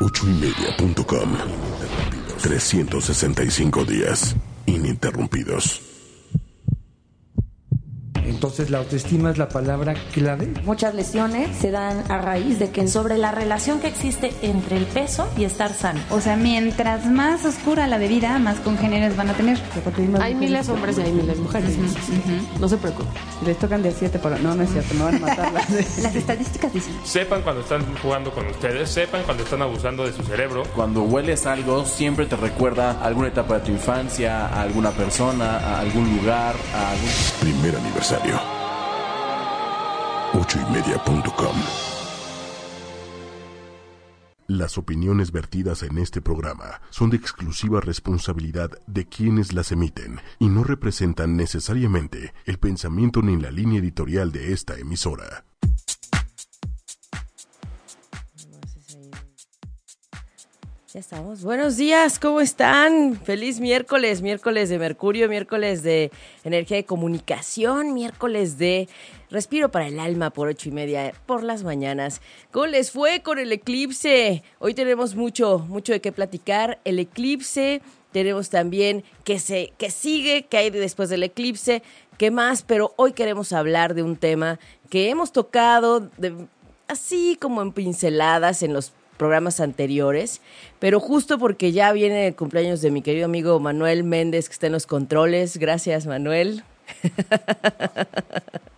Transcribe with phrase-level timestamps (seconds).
[0.00, 1.36] Ochoymedia.com
[2.42, 4.34] 365 días
[4.66, 5.91] ininterrumpidos.
[8.42, 10.52] Entonces la autoestima es la palabra clave.
[10.64, 14.86] Muchas lesiones se dan a raíz de que sobre la relación que existe entre el
[14.86, 16.00] peso y estar sano.
[16.10, 19.60] O sea, mientras más oscura la bebida, más congéneres van a tener.
[20.20, 21.76] Hay miles de hombres y hay miles de mujeres.
[22.58, 23.12] No se preocupen.
[23.46, 24.40] Les tocan de 7 por...
[24.40, 25.52] No, no es cierto, me van a matar.
[25.52, 26.98] Las estadísticas dicen.
[27.04, 30.64] Sepan cuando están jugando con ustedes, sepan cuando están abusando de su cerebro.
[30.74, 35.58] Cuando hueles algo, siempre te recuerda a alguna etapa de tu infancia, a alguna persona,
[35.58, 37.08] a algún lugar, a algún...
[37.40, 38.31] Primer aniversario.
[40.52, 41.56] Ochoymedia.com
[44.48, 50.50] Las opiniones vertidas en este programa son de exclusiva responsabilidad de quienes las emiten y
[50.50, 55.44] no representan necesariamente el pensamiento ni la línea editorial de esta emisora.
[60.92, 61.42] Ya estamos.
[61.42, 63.16] Buenos días, ¿cómo están?
[63.16, 66.10] Feliz miércoles, miércoles de Mercurio, miércoles de
[66.44, 68.90] energía de comunicación, miércoles de
[69.32, 72.20] respiro para el alma por ocho y media por las mañanas.
[72.50, 74.42] ¿Cómo les fue con el eclipse?
[74.58, 76.78] Hoy tenemos mucho, mucho de qué platicar.
[76.84, 77.80] El eclipse,
[78.12, 81.82] tenemos también que se, que sigue, que hay después del eclipse,
[82.18, 84.60] qué más, pero hoy queremos hablar de un tema
[84.90, 86.10] que hemos tocado
[86.88, 90.42] así como en pinceladas en los programas anteriores,
[90.78, 94.66] pero justo porque ya viene el cumpleaños de mi querido amigo Manuel Méndez, que está
[94.66, 95.56] en los controles.
[95.56, 96.64] Gracias, Manuel.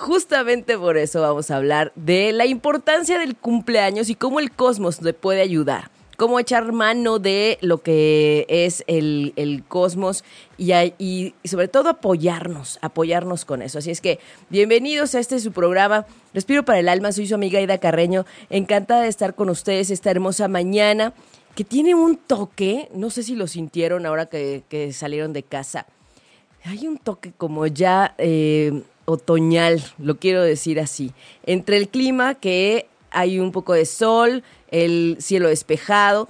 [0.00, 5.02] Justamente por eso vamos a hablar de la importancia del cumpleaños y cómo el cosmos
[5.02, 10.22] le puede ayudar cómo echar mano de lo que es el, el cosmos
[10.58, 13.78] y, y, sobre todo apoyarnos, apoyarnos con eso.
[13.78, 14.18] Así es que
[14.50, 19.00] bienvenidos a este su programa, Respiro para el Alma, soy su amiga Ida Carreño, encantada
[19.00, 21.14] de estar con ustedes esta hermosa mañana
[21.54, 25.86] que tiene un toque, no sé si lo sintieron ahora que, que salieron de casa,
[26.64, 28.14] hay un toque como ya...
[28.18, 31.12] Eh, otoñal, lo quiero decir así,
[31.44, 36.28] entre el clima que hay un poco de sol, el cielo despejado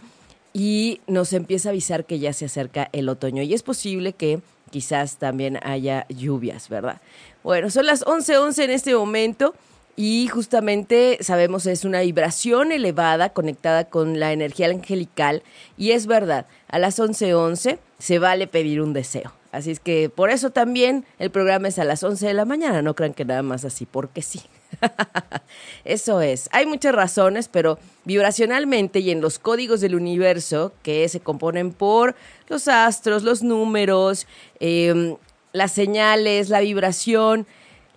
[0.52, 4.41] y nos empieza a avisar que ya se acerca el otoño y es posible que
[4.70, 7.00] quizás también haya lluvias, ¿verdad?
[7.42, 9.54] Bueno, son las 11:11 11 en este momento
[9.97, 15.42] y justamente sabemos es una vibración elevada conectada con la energía angelical
[15.76, 19.39] y es verdad, a las 11:11 11 se vale pedir un deseo.
[19.52, 22.82] Así es que por eso también el programa es a las 11 de la mañana,
[22.82, 24.40] no crean que nada más así, porque sí.
[25.84, 26.48] Eso es.
[26.52, 32.14] Hay muchas razones, pero vibracionalmente y en los códigos del universo que se componen por
[32.48, 34.26] los astros, los números,
[34.60, 35.16] em,
[35.52, 37.46] las señales, la vibración,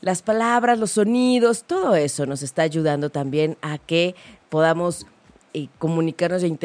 [0.02, 4.16] las palabras, los sonidos, todo eso nos está ayudando también a que
[4.50, 5.06] podamos
[5.54, 6.58] eh, comunicarnos e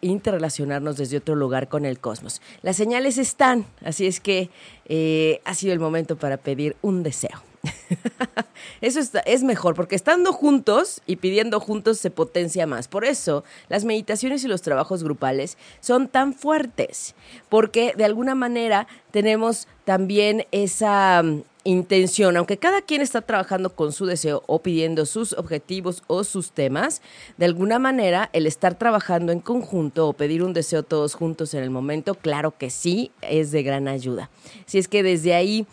[0.00, 2.40] interrelacionarnos desde otro lugar con el cosmos.
[2.62, 4.50] Las señales están, así es que
[4.86, 7.42] eh, ha sido el momento para pedir un deseo.
[8.80, 12.88] Eso es mejor, porque estando juntos y pidiendo juntos se potencia más.
[12.88, 17.14] Por eso las meditaciones y los trabajos grupales son tan fuertes,
[17.48, 21.22] porque de alguna manera tenemos también esa
[21.66, 26.52] intención, aunque cada quien está trabajando con su deseo o pidiendo sus objetivos o sus
[26.52, 27.02] temas,
[27.36, 31.62] de alguna manera el estar trabajando en conjunto o pedir un deseo todos juntos en
[31.62, 34.30] el momento, claro que sí, es de gran ayuda.
[34.64, 35.66] Si es que desde ahí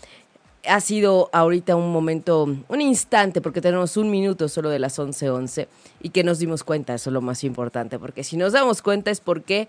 [0.68, 5.30] ha sido ahorita un momento, un instante, porque tenemos un minuto solo de las 11:11
[5.30, 5.68] 11,
[6.02, 9.12] y que nos dimos cuenta, eso es lo más importante, porque si nos damos cuenta
[9.12, 9.68] es porque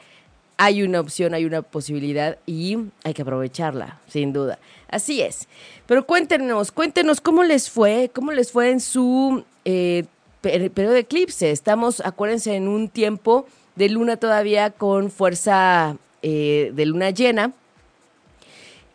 [0.56, 4.58] hay una opción, hay una posibilidad y hay que aprovecharla, sin duda.
[4.88, 5.48] Así es.
[5.86, 10.04] Pero cuéntenos, cuéntenos cómo les fue, cómo les fue en su eh,
[10.40, 11.50] periodo de eclipse.
[11.50, 17.52] Estamos, acuérdense, en un tiempo de luna todavía con fuerza eh, de luna llena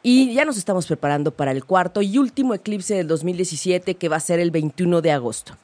[0.01, 4.15] y ya nos estamos preparando para el cuarto y último eclipse del 2017 que va
[4.15, 5.55] a ser el 21 de agosto.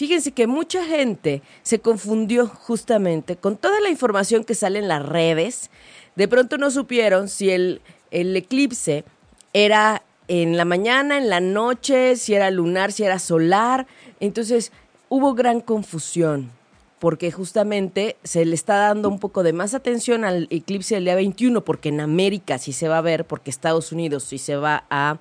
[0.00, 5.04] Fíjense que mucha gente se confundió justamente con toda la información que sale en las
[5.04, 5.68] redes.
[6.16, 9.04] De pronto no supieron si el, el eclipse
[9.52, 13.86] era en la mañana, en la noche, si era lunar, si era solar.
[14.20, 14.72] Entonces
[15.10, 16.50] hubo gran confusión
[16.98, 21.14] porque justamente se le está dando un poco de más atención al eclipse del día
[21.14, 24.84] 21, porque en América sí se va a ver, porque Estados Unidos sí se va
[24.88, 25.18] a,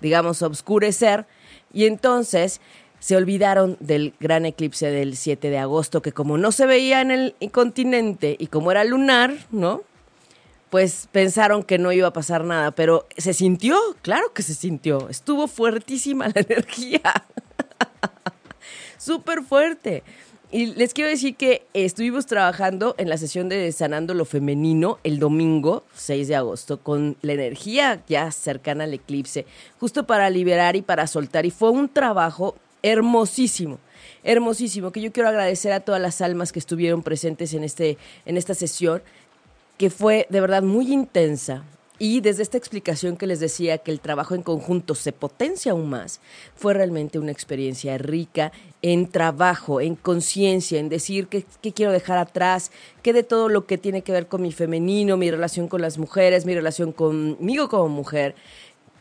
[0.00, 1.26] digamos, obscurecer,
[1.72, 2.60] y entonces
[3.02, 7.10] se olvidaron del gran eclipse del 7 de agosto, que como no se veía en
[7.10, 9.82] el continente y como era lunar, ¿no?
[10.70, 15.08] Pues pensaron que no iba a pasar nada, pero se sintió, claro que se sintió,
[15.08, 17.02] estuvo fuertísima la energía,
[18.98, 20.04] súper fuerte.
[20.52, 25.18] y les quiero decir que estuvimos trabajando en la sesión de Sanando lo Femenino el
[25.18, 29.44] domingo 6 de agosto con la energía ya cercana al eclipse,
[29.80, 31.46] justo para liberar y para soltar.
[31.46, 33.78] Y fue un trabajo hermosísimo,
[34.22, 38.36] hermosísimo, que yo quiero agradecer a todas las almas que estuvieron presentes en, este, en
[38.36, 39.02] esta sesión,
[39.78, 41.64] que fue de verdad muy intensa,
[42.04, 45.88] y desde esta explicación que les decía que el trabajo en conjunto se potencia aún
[45.88, 46.20] más,
[46.56, 48.50] fue realmente una experiencia rica
[48.82, 53.78] en trabajo, en conciencia, en decir qué, quiero dejar atrás, qué de todo lo que
[53.78, 57.88] tiene que ver con mi femenino, mi relación con las mujeres, mi relación conmigo como
[57.88, 58.34] mujer,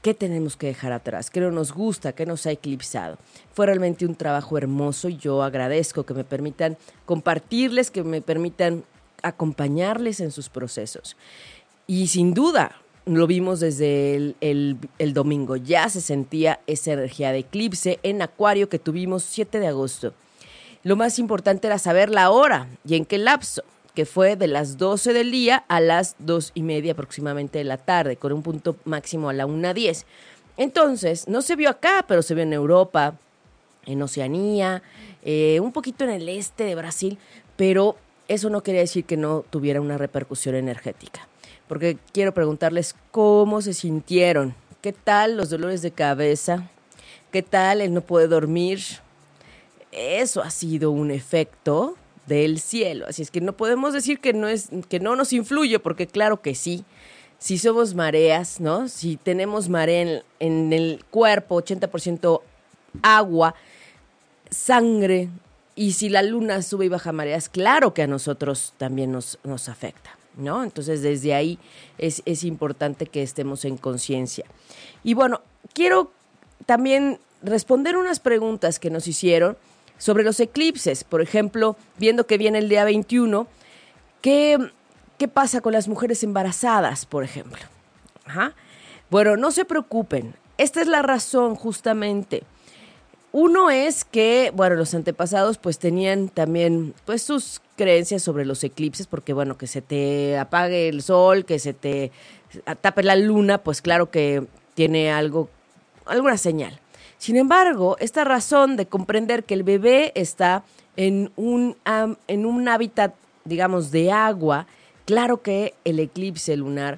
[0.01, 3.18] qué tenemos que dejar atrás, qué no nos gusta, qué nos ha eclipsado.
[3.53, 8.83] Fue realmente un trabajo hermoso y yo agradezco que me permitan compartirles, que me permitan
[9.24, 11.15] acompañarles en sus procesos.
[11.88, 15.56] Y sin duda, lo vimos desde el, domingo.
[15.56, 20.13] Ya se sentía esa energía de eclipse en Acuario que tuvimos 7 de agosto.
[20.83, 23.63] Lo más importante era saber la hora y en qué lapso,
[23.95, 27.77] que fue de las 12 del día a las 2 y media aproximadamente de la
[27.77, 30.05] tarde, con un punto máximo a la 1.10.
[30.57, 33.15] Entonces, no se vio acá, pero se vio en Europa,
[33.85, 34.83] en Oceanía,
[35.23, 37.17] eh, un poquito en el este de Brasil,
[37.57, 37.97] pero
[38.27, 41.27] eso no quería decir que no tuviera una repercusión energética
[41.71, 46.69] porque quiero preguntarles cómo se sintieron, qué tal los dolores de cabeza,
[47.31, 48.81] qué tal el no poder dormir.
[49.93, 51.95] Eso ha sido un efecto
[52.36, 55.80] del cielo, así es que no podemos decir que no es que no nos influye,
[55.80, 56.86] porque claro que sí.
[57.39, 58.88] Si somos mareas, ¿no?
[58.88, 62.42] Si tenemos marea en, en el cuerpo, 80%
[63.01, 63.56] agua,
[64.51, 65.30] sangre,
[65.75, 69.69] y si la luna sube y baja mareas, claro que a nosotros también nos, nos
[69.69, 70.12] afecta.
[70.38, 70.63] ¿no?
[70.63, 71.60] Entonces desde ahí
[71.98, 74.45] es, es importante que estemos en conciencia.
[75.04, 75.42] Y bueno,
[75.74, 76.12] quiero
[76.66, 79.57] también responder unas preguntas que nos hicieron
[80.01, 81.03] sobre los eclipses.
[81.03, 83.45] Por ejemplo, viendo que viene el día 21,
[84.21, 84.57] ¿qué,
[85.19, 87.62] qué pasa con las mujeres embarazadas, por ejemplo?
[89.12, 90.33] Bueno, no se preocupen.
[90.57, 92.42] Esta es la razón justamente.
[93.31, 99.06] Uno es que, bueno, los antepasados pues tenían también pues sus creencias sobre los eclipses,
[99.06, 102.12] porque bueno, que se te apague el sol, que se te
[102.81, 105.48] tape la luna, pues claro que tiene algo,
[106.07, 106.81] alguna señal.
[107.21, 110.63] Sin embargo, esta razón de comprender que el bebé está
[110.97, 111.77] en un,
[112.27, 113.13] en un hábitat,
[113.45, 114.65] digamos, de agua,
[115.06, 116.97] claro que el eclipse lunar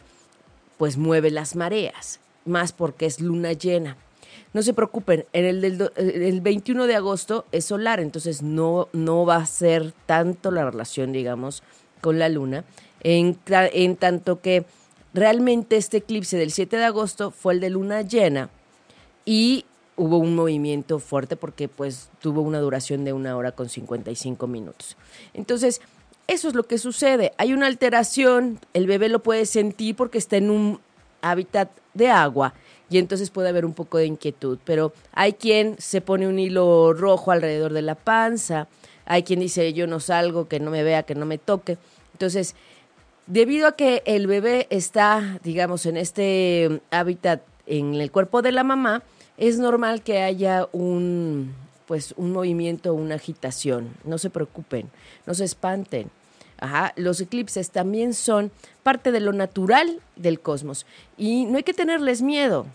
[0.77, 3.97] pues mueve las mareas, más porque es luna llena.
[4.53, 9.25] No se preocupen, en el, del, el 21 de agosto es solar, entonces no, no
[9.25, 11.63] va a ser tanto la relación, digamos,
[11.99, 12.63] con la luna,
[13.01, 14.63] en, en tanto que
[15.13, 18.49] realmente este eclipse del 7 de agosto fue el de luna llena
[19.25, 24.47] y hubo un movimiento fuerte porque pues tuvo una duración de una hora con 55
[24.47, 24.97] minutos.
[25.33, 25.81] Entonces,
[26.27, 27.33] eso es lo que sucede.
[27.37, 30.79] Hay una alteración, el bebé lo puede sentir porque está en un
[31.21, 32.53] hábitat de agua
[32.89, 34.57] y entonces puede haber un poco de inquietud.
[34.63, 38.67] Pero hay quien se pone un hilo rojo alrededor de la panza,
[39.05, 41.77] hay quien dice yo no salgo, que no me vea, que no me toque.
[42.13, 42.55] Entonces,
[43.27, 48.63] debido a que el bebé está, digamos, en este hábitat en el cuerpo de la
[48.63, 49.03] mamá,
[49.37, 51.53] es normal que haya un
[51.85, 53.93] pues un movimiento, una agitación.
[54.03, 54.89] No se preocupen,
[55.25, 56.09] no se espanten.
[56.59, 58.51] Ajá, los eclipses también son
[58.83, 60.85] parte de lo natural del cosmos
[61.17, 62.65] y no hay que tenerles miedo.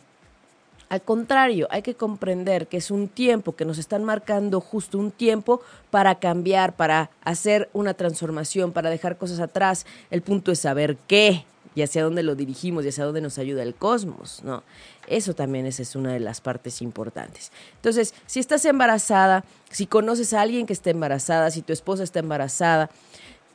[0.91, 5.11] Al contrario, hay que comprender que es un tiempo que nos están marcando justo un
[5.11, 9.85] tiempo para cambiar, para hacer una transformación, para dejar cosas atrás.
[10.11, 11.45] El punto es saber qué
[11.79, 14.65] y hacia dónde lo dirigimos y hacia dónde nos ayuda el cosmos, ¿no?
[15.07, 17.53] Eso también es, es una de las partes importantes.
[17.77, 22.19] Entonces, si estás embarazada, si conoces a alguien que está embarazada, si tu esposa está
[22.19, 22.91] embarazada,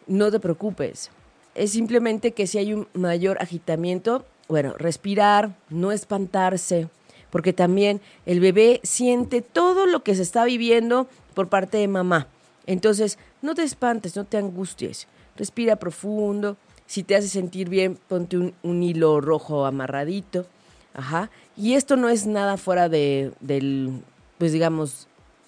[0.07, 1.11] no te preocupes.
[1.53, 6.87] Es simplemente que si hay un mayor agitamiento, bueno, respirar, no espantarse,
[7.29, 12.27] porque también el bebé siente todo lo que se está viviendo por parte de mamá.
[12.67, 16.55] Entonces, no te espantes, no te angusties, respira profundo.
[16.93, 20.45] Si te hace sentir bien, ponte un, hilo rojo amarradito.
[20.93, 21.31] Ajá.
[21.57, 24.03] Y esto no es nada fuera de, del,
[24.37, 25.07] pues digamos,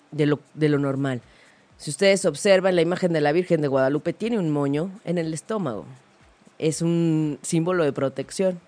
[0.09, 1.21] de lo, de lo normal.
[1.77, 5.35] Si ustedes observan, la imagen de la Virgen de Guadalupe tiene un moño en el
[5.35, 5.85] estómago.
[6.57, 8.59] Es un símbolo de protección.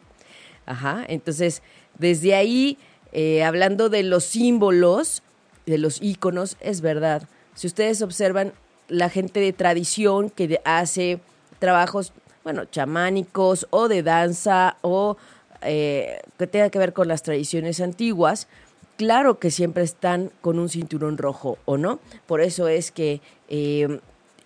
[0.67, 1.03] Ajá.
[1.07, 1.63] Entonces,
[1.97, 2.77] desde ahí,
[3.11, 5.23] eh, hablando de los símbolos,
[5.65, 7.23] de los íconos, es verdad.
[7.55, 8.53] Si ustedes observan,
[8.87, 11.19] la gente de tradición que hace
[11.57, 12.13] trabajos,
[12.47, 15.17] bueno, chamánicos o de danza o
[15.63, 18.47] eh, que tenga que ver con las tradiciones antiguas,
[18.95, 21.99] claro que siempre están con un cinturón rojo, ¿o no?
[22.25, 23.99] Por eso es que eh,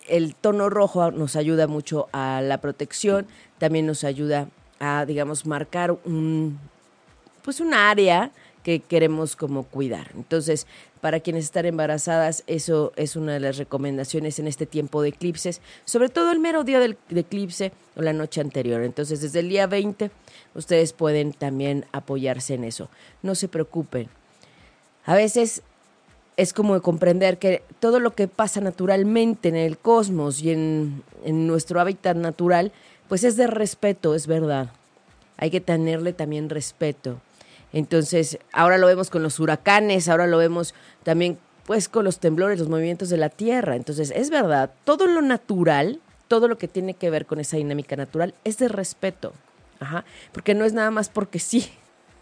[0.08, 3.28] el tono rojo nos ayuda mucho a la protección,
[3.58, 4.48] también nos ayuda
[4.80, 6.58] a, digamos, marcar un,
[7.44, 8.32] pues un área
[8.64, 10.10] que queremos como cuidar.
[10.16, 10.66] Entonces,
[11.02, 15.60] para quienes están embarazadas, eso es una de las recomendaciones en este tiempo de eclipses,
[15.84, 18.84] sobre todo el mero día del de eclipse o la noche anterior.
[18.84, 20.12] Entonces, desde el día 20,
[20.54, 22.88] ustedes pueden también apoyarse en eso.
[23.20, 24.08] No se preocupen.
[25.04, 25.62] A veces
[26.36, 31.48] es como comprender que todo lo que pasa naturalmente en el cosmos y en, en
[31.48, 32.70] nuestro hábitat natural,
[33.08, 34.70] pues es de respeto, es verdad.
[35.36, 37.18] Hay que tenerle también respeto.
[37.72, 42.58] Entonces, ahora lo vemos con los huracanes, ahora lo vemos también pues con los temblores,
[42.58, 43.76] los movimientos de la Tierra.
[43.76, 47.96] Entonces, es verdad, todo lo natural, todo lo que tiene que ver con esa dinámica
[47.96, 49.32] natural es de respeto.
[49.80, 51.68] Ajá, porque no es nada más porque sí.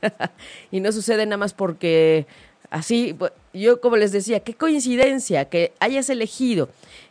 [0.71, 2.27] y no sucede nada más porque
[2.71, 3.17] así,
[3.53, 6.69] yo como les decía, qué coincidencia que hayas elegido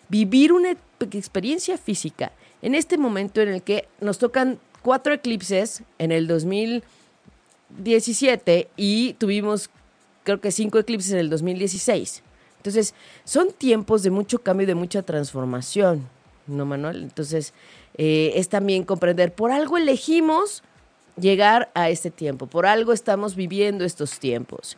[0.08, 2.31] vivir una experiencia física
[2.62, 6.27] en este momento en el que nos tocan cuatro eclipses en el
[7.69, 9.69] 2017 y tuvimos
[10.23, 12.23] creo que cinco eclipses en el 2016.
[12.57, 16.07] Entonces, son tiempos de mucho cambio y de mucha transformación,
[16.45, 17.03] ¿no, Manuel?
[17.03, 17.53] Entonces,
[17.95, 20.61] eh, es también comprender, por algo elegimos
[21.19, 24.77] llegar a este tiempo, por algo estamos viviendo estos tiempos.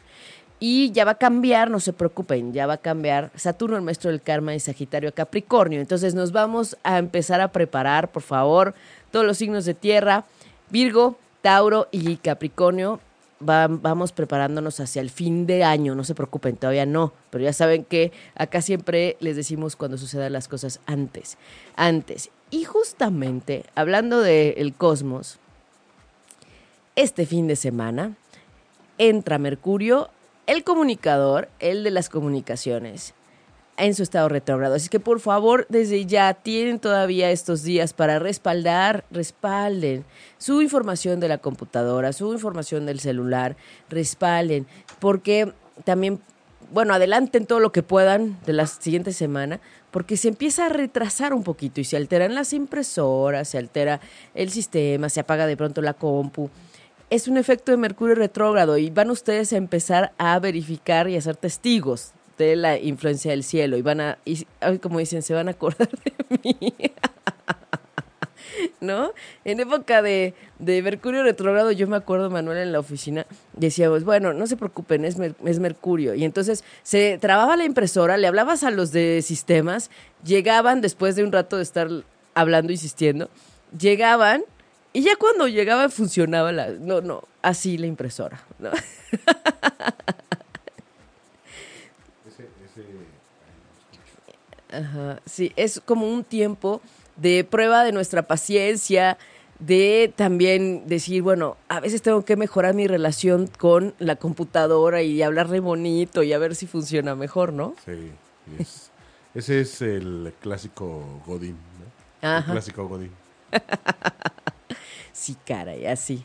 [0.59, 4.11] Y ya va a cambiar, no se preocupen, ya va a cambiar Saturno, el maestro
[4.11, 5.81] del karma, y Sagitario a Capricornio.
[5.81, 8.75] Entonces nos vamos a empezar a preparar, por favor,
[9.09, 10.25] todos los signos de tierra,
[10.69, 12.99] Virgo, Tauro y Capricornio.
[13.39, 17.83] vamos preparándonos hacia el fin de año, no se preocupen, todavía no, pero ya saben
[17.83, 21.37] que acá siempre les decimos cuando sucedan las cosas antes,
[21.75, 22.29] antes.
[22.51, 25.39] Y justamente, hablando del cosmos,
[26.95, 28.15] este fin de semana
[28.99, 30.09] entra Mercurio
[30.47, 33.13] el comunicador, el de las comunicaciones,
[33.77, 34.75] en su estado retrógrado.
[34.75, 40.05] Así que por favor, desde ya tienen todavía estos días para respaldar, respalden
[40.37, 43.55] su información de la computadora, su información del celular,
[43.89, 44.67] respalden,
[44.99, 46.19] porque también,
[46.71, 49.59] bueno, adelanten todo lo que puedan de la siguiente semana,
[49.89, 53.99] porque se empieza a retrasar un poquito y se alteran las impresoras, se altera
[54.35, 56.49] el sistema, se apaga de pronto la compu
[57.11, 61.21] es un efecto de Mercurio retrógrado y van ustedes a empezar a verificar y a
[61.21, 64.45] ser testigos de la influencia del cielo y van a, y,
[64.81, 66.73] como dicen, se van a acordar de mí.
[68.79, 69.13] ¿No?
[69.45, 74.33] En época de, de, Mercurio retrógrado, yo me acuerdo, Manuel, en la oficina, decíamos, bueno,
[74.33, 76.15] no se preocupen, es, es Mercurio.
[76.15, 79.89] Y entonces se trababa la impresora, le hablabas a los de sistemas,
[80.23, 81.89] llegaban después de un rato de estar
[82.33, 83.29] hablando, insistiendo,
[83.77, 84.43] llegaban
[84.93, 86.69] y ya cuando llegaba funcionaba la...
[86.69, 88.71] No, no, así la impresora, ¿no?
[94.71, 96.81] Ajá, sí, es como un tiempo
[97.17, 99.17] de prueba de nuestra paciencia,
[99.59, 105.21] de también decir, bueno, a veces tengo que mejorar mi relación con la computadora y
[105.21, 107.75] hablarle bonito y a ver si funciona mejor, ¿no?
[107.85, 108.11] Sí,
[109.35, 111.57] ese es el clásico Godín,
[112.21, 112.37] ¿no?
[112.37, 113.11] El clásico Godín.
[115.13, 116.23] Sí, caray, así.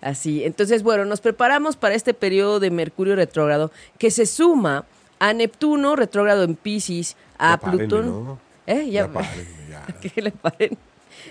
[0.00, 0.44] Así.
[0.44, 4.86] Entonces, bueno, nos preparamos para este periodo de Mercurio retrógrado que se suma
[5.18, 8.38] a Neptuno retrógrado en Pisces, a Plutón.
[8.66, 8.90] ¿Eh?
[8.90, 9.86] Ya, ya.
[10.00, 10.76] que le paren.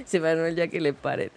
[0.05, 1.31] Se Manuel, ya que le paren.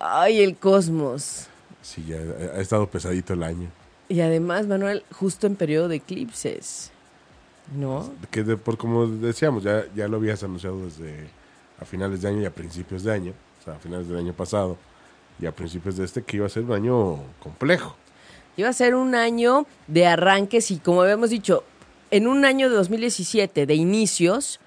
[0.00, 1.46] Ay, el cosmos.
[1.82, 2.18] Sí, ya
[2.54, 3.68] ha estado pesadito el año.
[4.08, 6.90] Y además, Manuel, justo en periodo de eclipses.
[7.76, 8.12] ¿No?
[8.30, 11.28] Que por como decíamos, ya, ya lo habías anunciado desde
[11.80, 14.32] a finales de año y a principios de año o sea, a finales del año
[14.32, 14.76] pasado
[15.40, 17.96] y a principios de este, que iba a ser un año complejo.
[18.56, 21.64] Iba a ser un año de arranques y como habíamos dicho,
[22.10, 24.60] en un año de 2017 de inicios,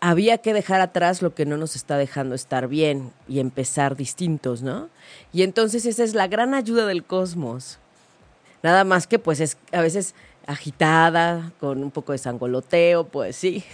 [0.00, 4.62] había que dejar atrás lo que no nos está dejando estar bien y empezar distintos,
[4.62, 4.88] ¿no?
[5.32, 7.78] Y entonces esa es la gran ayuda del cosmos.
[8.62, 10.14] Nada más que pues es a veces
[10.46, 13.64] agitada, con un poco de sangoloteo, pues sí.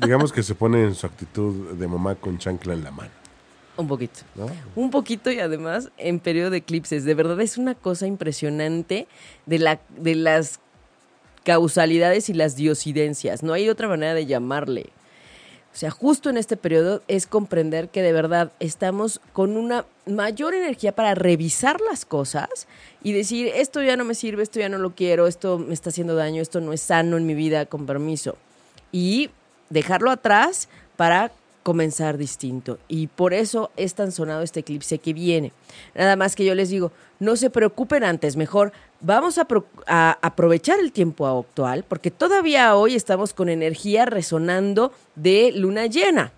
[0.00, 3.25] digamos que se pone en su actitud de mamá con chancla en la mano.
[3.76, 4.20] Un poquito.
[4.74, 7.04] Un poquito y además en periodo de eclipses.
[7.04, 9.06] De verdad es una cosa impresionante
[9.44, 10.60] de, la, de las
[11.44, 13.42] causalidades y las diosidencias.
[13.42, 14.86] No hay otra manera de llamarle.
[15.76, 20.54] O sea, justo en este periodo es comprender que de verdad estamos con una mayor
[20.54, 22.66] energía para revisar las cosas
[23.02, 25.90] y decir, esto ya no me sirve, esto ya no lo quiero, esto me está
[25.90, 28.38] haciendo daño, esto no es sano en mi vida, con permiso.
[28.90, 29.28] Y
[29.68, 31.30] dejarlo atrás para
[31.66, 32.78] comenzar distinto.
[32.86, 35.50] Y por eso es tan sonado este eclipse que viene.
[35.96, 38.70] Nada más que yo les digo, no se preocupen antes, mejor
[39.00, 44.92] vamos a, pro- a aprovechar el tiempo actual, porque todavía hoy estamos con energía resonando
[45.16, 46.30] de luna llena,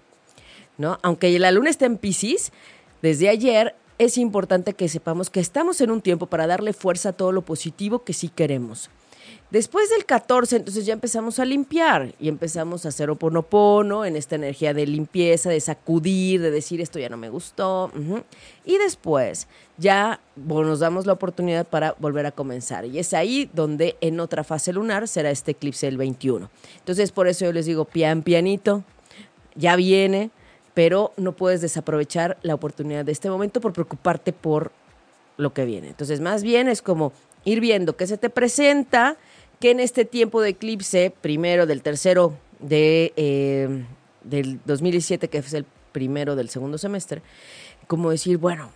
[0.79, 0.99] ¿no?
[1.03, 2.51] Aunque la luna está en Pisces,
[3.03, 7.13] desde ayer es importante que sepamos que estamos en un tiempo para darle fuerza a
[7.13, 8.89] todo lo positivo que sí queremos.
[9.51, 14.35] Después del 14, entonces ya empezamos a limpiar y empezamos a hacer oponopono en esta
[14.35, 17.91] energía de limpieza, de sacudir, de decir esto ya no me gustó.
[18.67, 22.85] Y después ya bueno, nos damos la oportunidad para volver a comenzar.
[22.85, 26.51] Y es ahí donde en otra fase lunar será este eclipse del 21.
[26.79, 28.85] Entonces por eso yo les digo pian pianito,
[29.55, 30.31] ya viene,
[30.75, 34.73] pero no puedes desaprovechar la oportunidad de este momento por preocuparte por
[35.39, 35.89] lo que viene.
[35.89, 37.13] Entonces, más bien es como
[37.45, 39.17] ir viendo qué se te presenta,
[39.61, 43.85] que en este tiempo de eclipse, primero del tercero de, eh,
[44.23, 47.23] del 2017, que es el primero del segundo semestre,
[47.87, 48.71] como decir, bueno,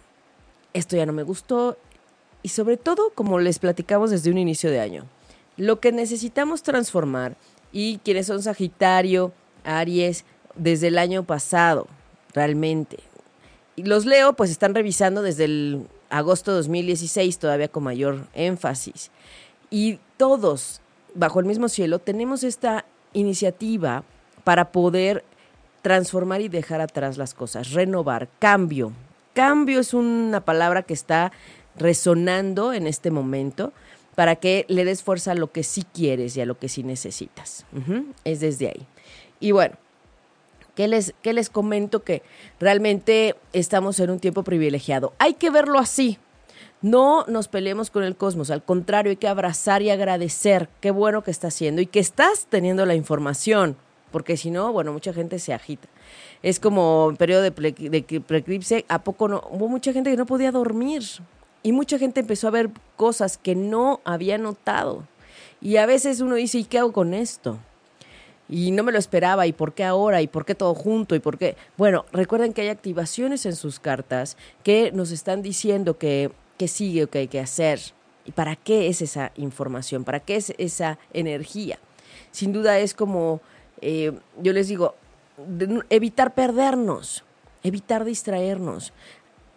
[0.73, 1.77] esto ya no me gustó,
[2.43, 5.07] y sobre todo, como les platicamos desde un inicio de año,
[5.57, 7.37] lo que necesitamos transformar,
[7.73, 9.33] y quienes son Sagitario,
[9.65, 10.25] Aries,
[10.57, 11.87] desde el año pasado,
[12.35, 12.99] realmente.
[13.77, 19.11] Y los leo, pues están revisando desde el agosto de 2016, todavía con mayor énfasis.
[19.71, 20.81] Y todos,
[21.15, 24.05] bajo el mismo cielo, tenemos esta iniciativa
[24.45, 25.25] para poder
[25.81, 28.93] transformar y dejar atrás las cosas, renovar, cambio.
[29.35, 31.33] Cambio es una palabra que está
[31.77, 33.73] resonando en este momento
[34.15, 36.83] para que le des fuerza a lo que sí quieres y a lo que sí
[36.83, 37.65] necesitas.
[38.25, 38.87] Es desde ahí.
[39.41, 39.77] Y bueno,
[40.75, 42.03] ¿Qué les, qué les comento?
[42.03, 42.23] Que
[42.59, 45.13] realmente estamos en un tiempo privilegiado.
[45.19, 46.19] Hay que verlo así.
[46.83, 51.23] No nos peleemos con el cosmos, al contrario, hay que abrazar y agradecer qué bueno
[51.23, 53.77] que está haciendo y que estás teniendo la información,
[54.11, 55.89] porque si no, bueno, mucha gente se agita.
[56.43, 59.45] Es como en periodo de, preeclipse, ¿a poco no?
[59.49, 61.05] Hubo mucha gente que no podía dormir
[61.63, 65.07] y mucha gente empezó a ver cosas que no había notado.
[65.61, 67.61] Y a veces uno dice, ¿y qué hago con esto?
[68.53, 71.21] Y no me lo esperaba, y por qué ahora, y por qué todo junto, y
[71.21, 71.57] por qué.
[71.79, 77.05] Bueno, recuerden que hay activaciones en sus cartas que nos están diciendo que, que sigue
[77.05, 77.81] o que hay que hacer.
[78.27, 80.05] ¿Y para qué es esa información?
[80.05, 81.79] ¿Para qué es esa energía?
[82.31, 83.41] Sin duda es como,
[83.81, 84.97] eh, yo les digo,
[85.89, 87.25] evitar perdernos,
[87.63, 88.93] evitar distraernos.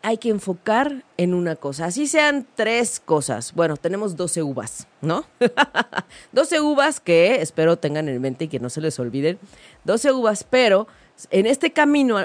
[0.05, 1.85] Hay que enfocar en una cosa.
[1.85, 3.55] Así sean tres cosas.
[3.55, 5.25] Bueno, tenemos 12 uvas, ¿no?
[6.31, 9.39] 12 uvas que espero tengan en mente y que no se les olviden.
[9.83, 10.87] 12 uvas, pero
[11.31, 12.19] en este camino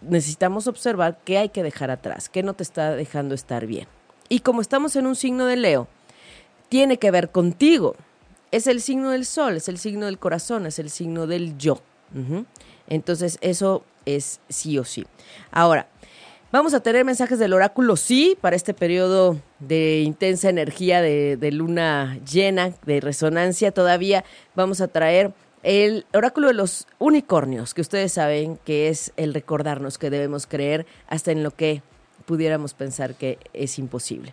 [0.00, 3.88] necesitamos observar qué hay que dejar atrás, qué no te está dejando estar bien.
[4.28, 5.88] Y como estamos en un signo de Leo,
[6.68, 7.96] tiene que ver contigo.
[8.52, 11.80] Es el signo del sol, es el signo del corazón, es el signo del yo.
[12.86, 15.04] Entonces, eso es sí o sí.
[15.50, 15.88] Ahora,
[16.50, 22.18] vamos a tener mensajes del oráculo sí para este periodo de intensa energía de, luna
[22.30, 23.72] llena, de resonancia.
[23.72, 25.32] Todavía vamos a traer
[25.62, 30.86] el oráculo de los unicornios, que ustedes saben que es el recordarnos que debemos creer
[31.08, 31.82] hasta en lo que
[32.24, 34.32] pudiéramos pensar que es imposible.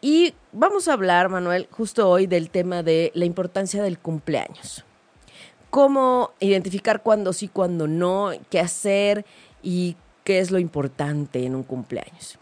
[0.00, 4.84] Y vamos a hablar, Manuel, justo hoy del tema de la importancia del cumpleaños.
[5.68, 9.24] Cómo identificar cuándo sí, cuándo no, qué hacer
[9.62, 9.96] y
[10.30, 12.38] qué es lo importante en un cumpleaños.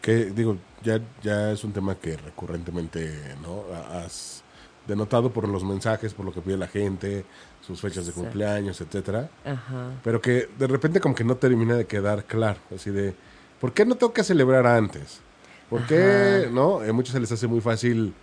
[0.00, 3.64] Que digo, ya, ya es un tema que recurrentemente ¿no?
[3.94, 4.42] has
[4.86, 7.26] denotado por los mensajes, por lo que pide la gente,
[7.60, 9.28] sus fechas de cumpleaños, etcétera.
[9.44, 9.90] Ajá.
[10.02, 13.14] Pero que de repente como que no termina de quedar claro, así de,
[13.60, 15.20] ¿por qué no tengo que celebrar antes?
[15.68, 16.80] ¿Por qué, no?
[16.80, 18.14] A muchos se les hace muy fácil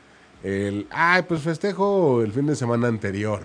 [0.44, 3.44] el, ay, pues festejo el fin de semana anterior.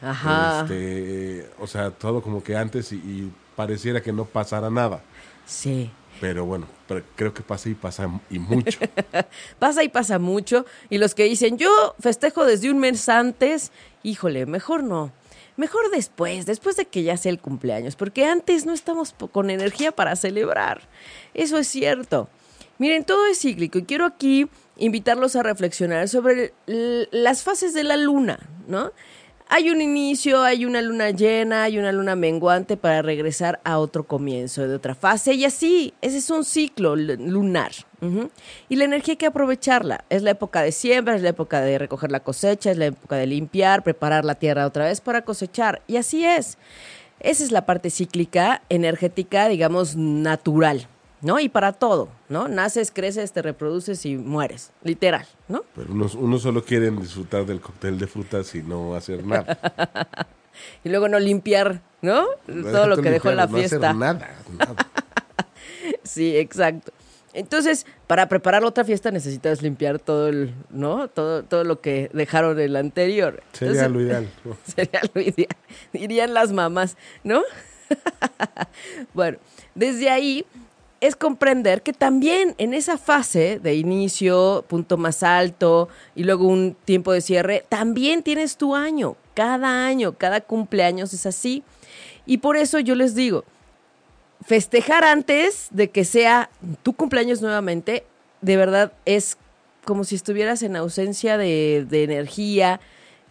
[0.00, 0.60] Ajá.
[0.60, 5.02] Este, o sea, todo como que antes y, y pareciera que no pasara nada.
[5.46, 5.90] Sí.
[6.20, 8.78] Pero bueno, pero creo que pasa y pasa y mucho.
[9.58, 10.64] Pasa y pasa mucho.
[10.88, 13.70] Y los que dicen, yo festejo desde un mes antes,
[14.02, 15.12] híjole, mejor no.
[15.56, 19.92] Mejor después, después de que ya sea el cumpleaños, porque antes no estamos con energía
[19.92, 20.88] para celebrar.
[21.34, 22.28] Eso es cierto.
[22.78, 27.96] Miren, todo es cíclico y quiero aquí invitarlos a reflexionar sobre las fases de la
[27.96, 28.38] luna,
[28.68, 28.92] ¿no?
[29.48, 34.04] Hay un inicio, hay una luna llena, hay una luna menguante para regresar a otro
[34.04, 37.70] comienzo de otra fase y así, ese es un ciclo lunar.
[38.68, 40.04] Y la energía hay que aprovecharla.
[40.10, 43.16] Es la época de siembra, es la época de recoger la cosecha, es la época
[43.16, 45.80] de limpiar, preparar la tierra otra vez para cosechar.
[45.86, 46.58] Y así es.
[47.20, 50.88] Esa es la parte cíclica, energética, digamos, natural,
[51.26, 51.40] ¿no?
[51.40, 52.46] Y para todo, ¿no?
[52.46, 55.64] Naces, creces, te reproduces y mueres, literal, ¿no?
[55.74, 59.58] Pero unos, unos solo quieren disfrutar del cóctel de frutas y no hacer nada.
[60.82, 62.24] Y luego no limpiar, ¿no?
[62.46, 64.36] Todo lo que dejó la no hacer nada, nada.
[66.02, 66.92] Sí, exacto.
[67.34, 71.08] Entonces, para preparar otra fiesta necesitas limpiar todo el, ¿no?
[71.08, 73.42] Todo, todo lo que dejaron el anterior.
[73.52, 74.30] Sería lo ideal.
[74.64, 75.56] Sería lo ideal,
[75.92, 77.42] dirían las mamás, ¿no?
[79.12, 79.36] bueno,
[79.74, 80.46] desde ahí
[81.06, 86.76] es comprender que también en esa fase de inicio, punto más alto y luego un
[86.84, 89.16] tiempo de cierre, también tienes tu año.
[89.34, 91.62] Cada año, cada cumpleaños es así.
[92.24, 93.44] Y por eso yo les digo,
[94.44, 96.50] festejar antes de que sea
[96.82, 98.04] tu cumpleaños nuevamente,
[98.40, 99.36] de verdad es
[99.84, 102.80] como si estuvieras en ausencia de, de energía,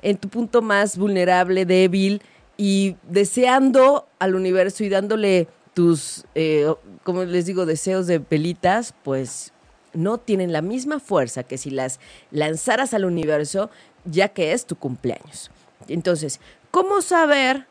[0.02, 2.22] en tu punto más vulnerable, débil
[2.58, 9.52] y deseando al universo y dándole tus, eh, como les digo, deseos de pelitas, pues
[9.94, 12.00] no tienen la misma fuerza que si las
[12.32, 13.70] lanzaras al universo,
[14.06, 15.52] ya que es tu cumpleaños.
[15.88, 16.40] Entonces,
[16.72, 17.68] ¿cómo saber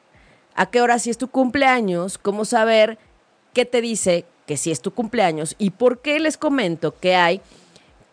[0.55, 2.19] a qué hora sí es tu cumpleaños?
[2.19, 2.99] ¿Cómo saber
[3.55, 5.57] qué te dice que sí es tu cumpleaños?
[5.59, 7.41] ¿Y por qué les comento que hay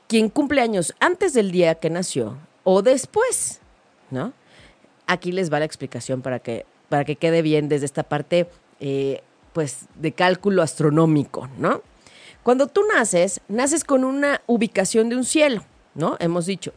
[0.07, 3.59] quien cumpleaños antes del día que nació o después?
[4.09, 4.31] ¿No?
[5.05, 8.47] Aquí les va la explicación para que, para que quede bien desde esta parte
[8.79, 9.21] eh,
[9.53, 11.81] pues, de cálculo astronómico, ¿no?
[12.43, 16.17] Cuando tú naces, naces con una ubicación de un cielo, ¿no?
[16.19, 16.73] Hemos dicho,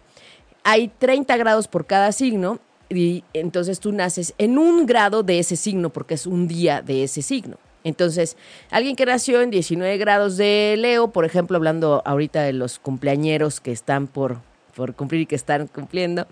[0.63, 2.59] hay 30 grados por cada signo
[2.91, 7.05] y entonces tú naces en un grado de ese signo porque es un día de
[7.05, 7.59] ese signo.
[7.83, 8.37] Entonces,
[8.71, 13.61] alguien que nació en 19 grados de Leo, por ejemplo, hablando ahorita de los cumpleañeros
[13.61, 14.41] que están por,
[14.75, 16.27] por cumplir y que están cumpliendo,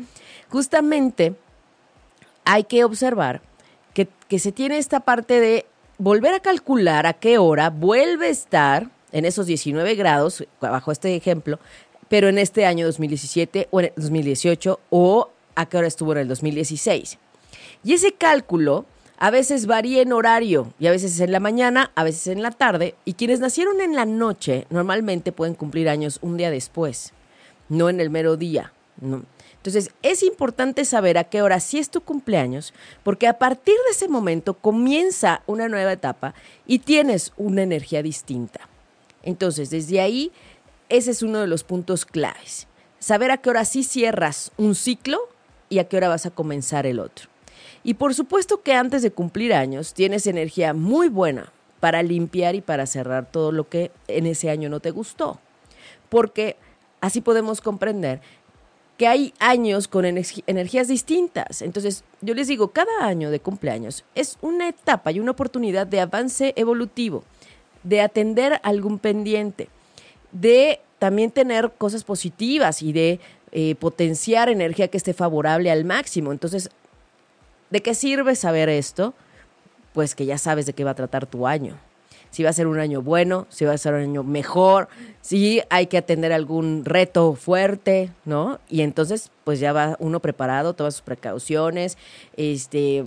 [0.48, 1.34] justamente
[2.44, 3.42] hay que observar
[3.92, 5.66] que, que se tiene esta parte de
[5.98, 11.14] volver a calcular a qué hora vuelve a estar en esos 19 grados, bajo este
[11.14, 11.58] ejemplo,
[12.08, 16.18] pero en este año 2017 o en el 2018 o a qué hora estuvo en
[16.18, 17.18] el 2016.
[17.84, 18.86] Y ese cálculo
[19.18, 22.42] a veces varía en horario y a veces es en la mañana, a veces en
[22.42, 27.12] la tarde, y quienes nacieron en la noche normalmente pueden cumplir años un día después,
[27.68, 28.72] no en el mero día.
[29.62, 33.92] Entonces, es importante saber a qué hora sí es tu cumpleaños, porque a partir de
[33.92, 36.34] ese momento comienza una nueva etapa
[36.66, 38.68] y tienes una energía distinta.
[39.22, 40.32] Entonces, desde ahí,
[40.88, 42.66] ese es uno de los puntos claves.
[42.98, 45.20] Saber a qué hora sí cierras un ciclo
[45.68, 47.28] y a qué hora vas a comenzar el otro.
[47.84, 52.62] Y por supuesto que antes de cumplir años tienes energía muy buena para limpiar y
[52.62, 55.38] para cerrar todo lo que en ese año no te gustó.
[56.08, 56.56] Porque
[57.00, 58.20] así podemos comprender
[58.96, 61.62] que hay años con energías distintas.
[61.62, 66.00] Entonces, yo les digo, cada año de cumpleaños es una etapa y una oportunidad de
[66.00, 67.24] avance evolutivo,
[67.82, 69.68] de atender algún pendiente,
[70.30, 73.18] de también tener cosas positivas y de
[73.50, 76.30] eh, potenciar energía que esté favorable al máximo.
[76.30, 76.70] Entonces,
[77.70, 79.14] ¿de qué sirve saber esto?
[79.94, 81.76] Pues que ya sabes de qué va a tratar tu año
[82.32, 84.88] si va a ser un año bueno, si va a ser un año mejor,
[85.20, 88.58] si hay que atender algún reto fuerte, ¿no?
[88.70, 91.98] Y entonces, pues ya va uno preparado, todas sus precauciones,
[92.38, 93.04] este,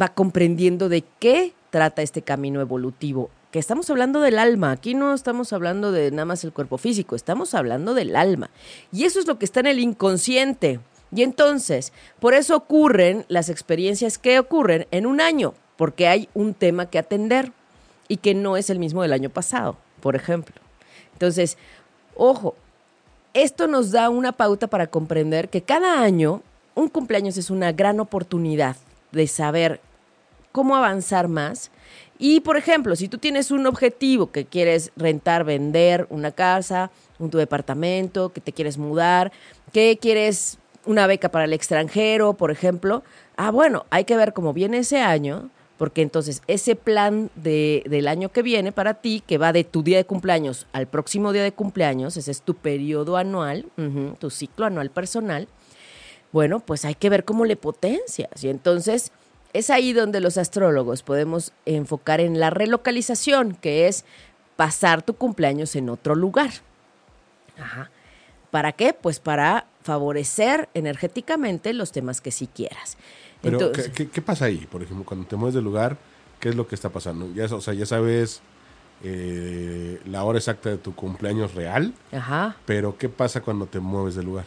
[0.00, 3.28] va comprendiendo de qué trata este camino evolutivo.
[3.50, 7.14] Que estamos hablando del alma, aquí no estamos hablando de nada más el cuerpo físico,
[7.14, 8.48] estamos hablando del alma.
[8.92, 10.80] Y eso es lo que está en el inconsciente.
[11.14, 16.54] Y entonces, por eso ocurren las experiencias que ocurren en un año, porque hay un
[16.54, 17.52] tema que atender
[18.12, 20.54] y que no es el mismo del año pasado, por ejemplo.
[21.14, 21.56] Entonces,
[22.14, 22.54] ojo,
[23.32, 26.42] esto nos da una pauta para comprender que cada año
[26.74, 28.76] un cumpleaños es una gran oportunidad
[29.12, 29.80] de saber
[30.52, 31.70] cómo avanzar más.
[32.18, 37.30] Y, por ejemplo, si tú tienes un objetivo que quieres rentar, vender una casa, un
[37.30, 39.32] tu departamento, que te quieres mudar,
[39.72, 43.04] que quieres una beca para el extranjero, por ejemplo,
[43.38, 45.48] ah, bueno, hay que ver cómo viene ese año
[45.82, 49.82] porque entonces ese plan de, del año que viene para ti, que va de tu
[49.82, 53.66] día de cumpleaños al próximo día de cumpleaños, ese es tu periodo anual,
[54.20, 55.48] tu ciclo anual personal,
[56.30, 58.44] bueno, pues hay que ver cómo le potencias.
[58.44, 59.10] Y entonces
[59.54, 64.04] es ahí donde los astrólogos podemos enfocar en la relocalización, que es
[64.54, 66.52] pasar tu cumpleaños en otro lugar.
[68.52, 68.94] ¿Para qué?
[68.94, 72.98] Pues para favorecer energéticamente los temas que sí quieras.
[73.42, 74.66] Pero, Entonces, ¿qué, qué, qué pasa ahí?
[74.70, 75.96] Por ejemplo, cuando te mueves del lugar,
[76.40, 77.32] ¿qué es lo que está pasando?
[77.34, 78.40] Ya, o sea, ya sabes
[79.04, 82.56] eh, la hora exacta de tu cumpleaños real, Ajá.
[82.66, 84.44] pero ¿qué pasa cuando te mueves del lugar?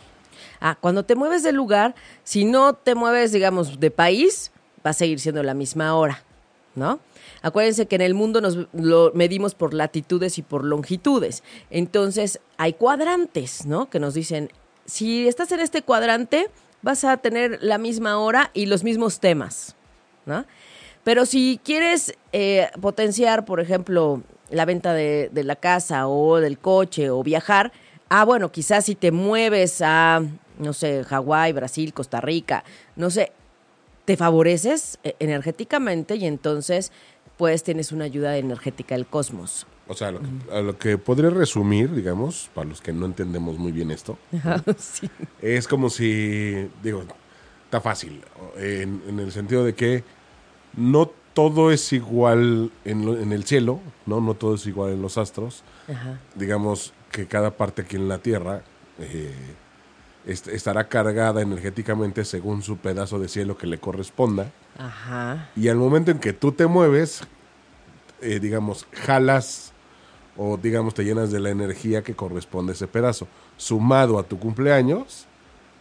[0.62, 4.52] Ah, cuando te mueves de lugar, si no te mueves, digamos, de país,
[4.86, 6.24] va a seguir siendo la misma hora,
[6.74, 7.00] ¿no?
[7.42, 11.44] Acuérdense que en el mundo nos lo medimos por latitudes y por longitudes.
[11.70, 13.90] Entonces, hay cuadrantes, ¿no?
[13.90, 14.52] Que nos dicen,
[14.86, 16.50] si estás en este cuadrante,
[16.86, 19.76] vas a tener la misma hora y los mismos temas,
[20.28, 20.46] ¿no?
[21.04, 24.22] Pero si quieres eh, potenciar, por ejemplo,
[24.52, 27.72] la venta de, de la casa o del coche o viajar,
[28.10, 30.22] ah, bueno, quizás si te mueves a,
[30.60, 32.64] no sé, Hawái, Brasil, Costa Rica,
[32.96, 33.32] no sé,
[34.06, 36.92] te favoreces eh, energéticamente y entonces
[37.36, 39.66] pues tienes una ayuda energética del cosmos.
[39.88, 43.58] O sea, lo que, a lo que podría resumir, digamos, para los que no entendemos
[43.60, 44.18] muy bien esto,
[44.78, 45.10] Sí.
[45.42, 47.04] es como si, digo,
[47.66, 48.22] está fácil,
[48.58, 50.04] en, en el sentido de que
[50.76, 54.22] no todo es igual en, lo- en el cielo, ¿no?
[54.22, 55.64] No todo es igual en los astros.
[55.88, 56.20] Ajá.
[56.34, 58.64] Digamos que cada parte aquí en la Tierra
[59.00, 59.34] eh,
[60.26, 64.52] est- estará cargada energéticamente según su pedazo de cielo que le corresponda.
[64.80, 65.50] Ajá.
[65.58, 67.22] Y al momento en que tú te mueves,
[68.22, 69.74] eh, digamos, jalas
[70.38, 73.28] o digamos te llenas de la energía que corresponde a ese pedazo.
[73.58, 75.26] Sumado a tu cumpleaños,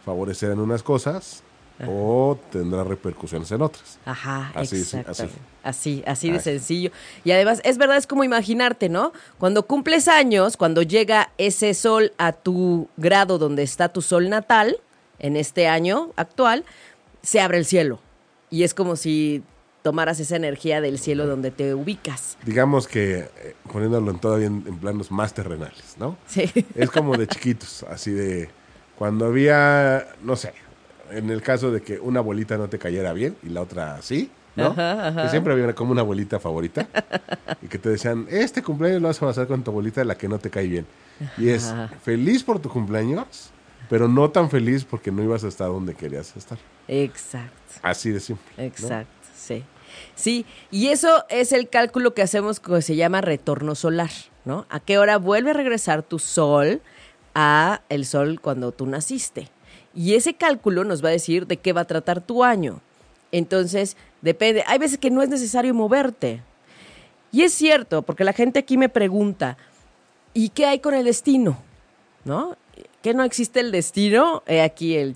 [0.05, 1.43] favorecerán unas cosas
[1.87, 3.99] o tendrá repercusiones en otras.
[4.05, 5.27] Ajá, Así, así.
[5.61, 6.91] Así, así de sencillo.
[7.23, 9.11] Y además, es verdad, es como imaginarte, ¿no?
[9.39, 14.77] Cuando cumples años, cuando llega ese sol a tu grado donde está tu sol natal,
[15.19, 16.65] en este año actual,
[17.21, 17.99] se abre el cielo.
[18.49, 19.43] Y es como si
[19.85, 22.39] tomaras esa energía del cielo donde te ubicas.
[22.43, 26.17] Digamos que eh, poniéndolo en todavía en, en planos más terrenales, ¿no?
[26.25, 26.51] Sí.
[26.73, 28.49] Es como de chiquitos, así de
[28.97, 30.53] cuando había, no sé,
[31.11, 34.31] en el caso de que una bolita no te cayera bien y la otra sí,
[34.55, 34.69] ¿no?
[34.69, 35.21] Ajá, ajá.
[35.21, 36.87] Que siempre había como una abuelita favorita
[37.61, 40.27] y que te decían, este cumpleaños lo vas a pasar con tu abuelita la que
[40.27, 40.87] no te cae bien.
[41.37, 41.71] Y es
[42.01, 43.51] feliz por tu cumpleaños,
[43.87, 46.57] pero no tan feliz porque no ibas a estar donde querías estar.
[46.87, 47.73] Exacto.
[47.83, 48.51] Así de simple.
[48.57, 48.63] ¿no?
[48.63, 49.63] Exacto, sí.
[50.15, 54.11] Sí, y eso es el cálculo que hacemos que se llama retorno solar,
[54.45, 54.65] ¿no?
[54.69, 56.81] ¿A qué hora vuelve a regresar tu sol
[57.33, 59.49] a el sol cuando tú naciste?
[59.93, 62.81] Y ese cálculo nos va a decir de qué va a tratar tu año.
[63.31, 64.63] Entonces, depende.
[64.67, 66.41] Hay veces que no es necesario moverte.
[67.31, 69.57] Y es cierto, porque la gente aquí me pregunta,
[70.33, 71.57] ¿y qué hay con el destino?
[72.23, 72.57] ¿No?
[73.01, 74.43] ¿Que no existe el destino?
[74.47, 75.15] He aquí el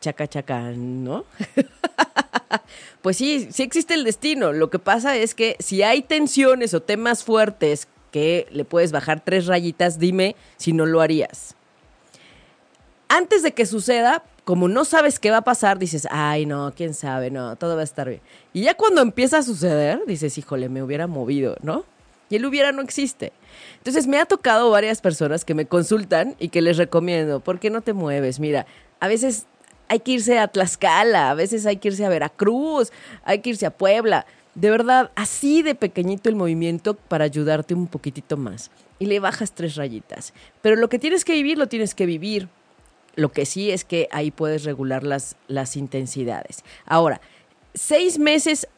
[0.00, 1.24] chaca chaca, ¿no?
[3.02, 4.52] Pues sí, sí existe el destino.
[4.52, 9.22] Lo que pasa es que si hay tensiones o temas fuertes que le puedes bajar
[9.24, 11.54] tres rayitas, dime si no lo harías.
[13.08, 16.92] Antes de que suceda, como no sabes qué va a pasar, dices, ay, no, quién
[16.92, 18.20] sabe, no, todo va a estar bien.
[18.52, 21.84] Y ya cuando empieza a suceder, dices, híjole, me hubiera movido, ¿no?
[22.28, 23.32] Y el hubiera no existe.
[23.78, 27.70] Entonces me ha tocado varias personas que me consultan y que les recomiendo, ¿por qué
[27.70, 28.38] no te mueves?
[28.38, 28.66] Mira,
[29.00, 29.46] a veces
[29.90, 32.92] hay que irse a Tlaxcala, a veces hay que irse a Veracruz,
[33.24, 34.24] hay que irse a Puebla.
[34.54, 38.70] De verdad, así de pequeñito el movimiento para ayudarte un poquitito más.
[39.00, 40.32] Y le bajas tres rayitas.
[40.62, 42.48] Pero lo que tienes que vivir, lo tienes que vivir.
[43.16, 46.62] Lo que sí es que ahí puedes regular las, las intensidades.
[46.86, 47.20] Ahora,
[47.74, 48.68] seis meses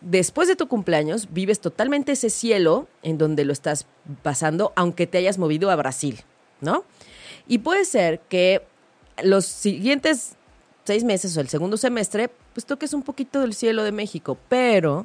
[0.00, 3.86] después de tu cumpleaños, vives totalmente ese cielo en donde lo estás
[4.24, 6.22] pasando, aunque te hayas movido a Brasil,
[6.60, 6.84] ¿no?
[7.46, 8.62] Y puede ser que
[9.22, 10.36] los siguientes
[10.86, 15.04] seis meses o el segundo semestre, pues toques un poquito del cielo de México, pero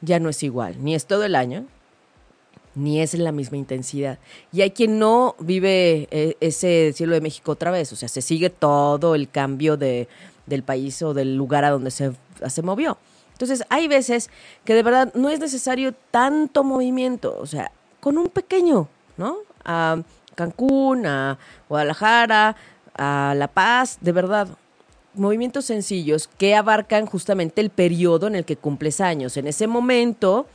[0.00, 1.66] ya no es igual, ni es todo el año,
[2.74, 4.18] ni es en la misma intensidad.
[4.52, 8.22] Y hay quien no vive eh, ese cielo de México otra vez, o sea, se
[8.22, 10.08] sigue todo el cambio de,
[10.46, 12.12] del país o del lugar a donde se,
[12.48, 12.98] se movió.
[13.32, 14.30] Entonces, hay veces
[14.64, 19.36] que de verdad no es necesario tanto movimiento, o sea, con un pequeño, ¿no?
[19.64, 20.02] A
[20.34, 21.38] Cancún, a
[21.68, 22.56] Guadalajara,
[22.94, 24.48] a La Paz, de verdad,
[25.14, 29.36] movimientos sencillos que abarcan justamente el periodo en el que cumples años.
[29.36, 30.46] En ese momento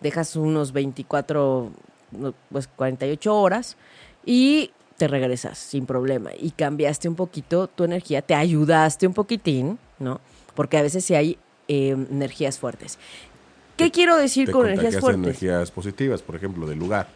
[0.00, 1.70] dejas unos 24,
[2.12, 3.76] no, pues 48 horas
[4.24, 6.30] y te regresas sin problema.
[6.38, 10.20] Y cambiaste un poquito tu energía, te ayudaste un poquitín, ¿no?
[10.54, 12.98] Porque a veces sí hay eh, energías fuertes.
[13.76, 15.22] ¿Qué quiero decir Te con energías fuertes?
[15.22, 17.06] energías positivas, por ejemplo, del lugar.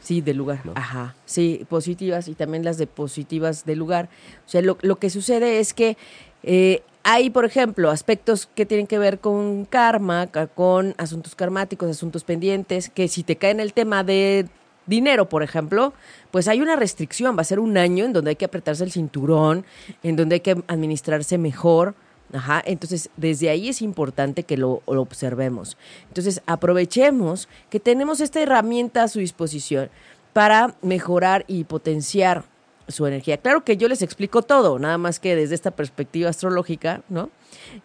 [0.00, 0.60] Sí, del lugar.
[0.64, 0.72] ¿no?
[0.76, 1.16] Ajá.
[1.24, 4.08] Sí, positivas y también las de positivas del lugar.
[4.46, 5.96] O sea, lo, lo que sucede es que
[6.44, 12.24] eh, hay, por ejemplo, aspectos que tienen que ver con karma, con asuntos karmáticos, asuntos
[12.24, 14.48] pendientes, que si te cae en el tema de
[14.86, 15.92] dinero, por ejemplo,
[16.30, 17.36] pues hay una restricción.
[17.36, 19.66] Va a ser un año en donde hay que apretarse el cinturón,
[20.02, 21.94] en donde hay que administrarse mejor.
[22.32, 25.76] Ajá, entonces desde ahí es importante que lo observemos.
[26.08, 29.90] Entonces aprovechemos que tenemos esta herramienta a su disposición
[30.32, 32.44] para mejorar y potenciar
[32.88, 33.38] su energía.
[33.38, 37.30] Claro que yo les explico todo, nada más que desde esta perspectiva astrológica, ¿no?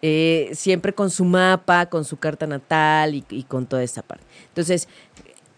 [0.02, 4.24] Eh, siempre con su mapa, con su carta natal y, con toda esta parte.
[4.48, 4.88] Entonces,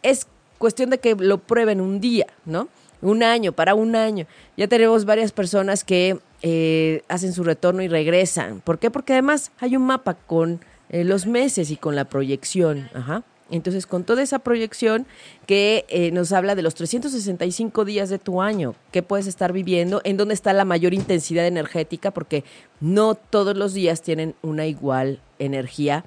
[0.03, 0.27] es
[0.59, 2.69] cuestión de que lo prueben un día, ¿no?
[3.01, 4.27] Un año, para un año.
[4.57, 8.61] Ya tenemos varias personas que eh, hacen su retorno y regresan.
[8.61, 8.91] ¿Por qué?
[8.91, 12.89] Porque además hay un mapa con eh, los meses y con la proyección.
[12.95, 13.25] Ajá.
[13.53, 15.07] Entonces, con toda esa proyección
[15.47, 20.01] que eh, nos habla de los 365 días de tu año, qué puedes estar viviendo,
[20.05, 22.45] en dónde está la mayor intensidad energética, porque
[22.81, 26.05] no todos los días tienen una igual energía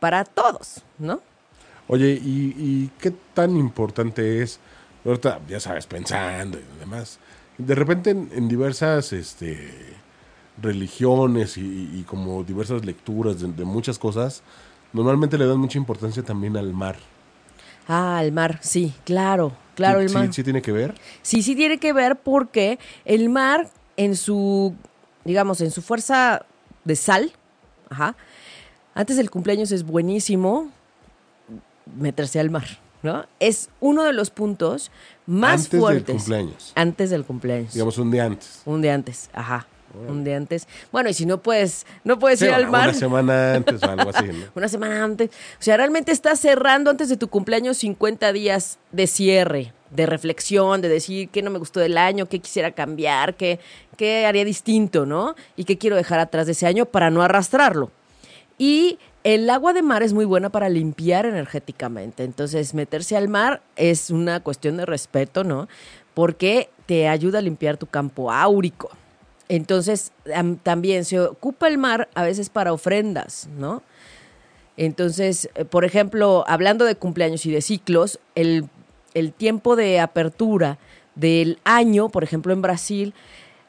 [0.00, 1.20] para todos, ¿no?
[1.86, 4.58] Oye, ¿y, qué tan importante es,
[5.04, 7.18] ahorita ya sabes, pensando y demás,
[7.58, 9.70] de repente en, diversas este,
[10.60, 14.42] religiones y, como diversas lecturas de muchas cosas,
[14.92, 16.96] normalmente le dan mucha importancia también al mar.
[17.88, 20.26] Ah, el mar, sí, claro, claro, ¿Sí, el mar.
[20.26, 20.94] sí- sí tiene que ver?
[21.22, 24.74] Sí, sí tiene que ver porque el mar en su,
[25.24, 26.44] digamos, en su fuerza
[26.84, 27.32] de sal,
[27.88, 28.16] ajá,
[28.94, 30.70] antes del cumpleaños es buenísimo
[31.98, 32.66] meterse al mar,
[33.02, 33.24] ¿no?
[33.38, 34.90] Es uno de los puntos
[35.26, 36.16] más Antes del fuertes.
[36.16, 36.72] cumpleaños.
[36.74, 37.72] Antes del cumpleaños.
[37.74, 38.62] Digamos un día antes.
[38.64, 39.66] Un día antes, ajá.
[40.08, 40.66] Un día antes.
[40.92, 42.90] Bueno, y si no puedes, no puedes Sí, ir al mar.
[42.90, 44.44] Una semana antes o algo así, ¿no?
[44.54, 45.30] Una semana antes.
[45.30, 50.80] O sea, realmente estás cerrando antes de tu cumpleaños 50 días de cierre, de reflexión,
[50.80, 53.58] de decir qué no me gustó del año, qué quisiera cambiar, qué,
[53.96, 55.34] qué haría distinto, ¿no?
[55.56, 57.90] Y qué quiero dejar atrás de ese año para no arrastrarlo.
[58.58, 62.24] Y el agua de mar es muy buena para limpiar energéticamente.
[62.24, 65.68] Entonces, meterse al mar es una cuestión de respeto, ¿no?
[66.14, 68.90] Porque te ayuda a limpiar tu campo áurico.
[69.48, 73.82] Entonces, am- también se ocupa el mar a veces para ofrendas, ¿no?
[74.76, 78.68] Entonces, eh, por ejemplo, hablando de cumpleaños y de ciclos, el,
[79.14, 80.78] el tiempo de apertura
[81.14, 83.14] del año, por ejemplo, en Brasil,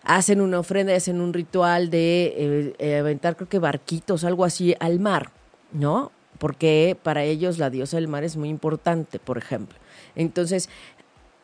[0.04, 4.76] hacen una ofrenda, hacen un ritual de eh, eh, aventar, creo que barquitos, algo así,
[4.80, 5.32] al mar,
[5.72, 6.12] ¿no?
[6.40, 9.78] Porque para ellos la diosa del mar es muy importante, por ejemplo.
[10.16, 10.70] Entonces,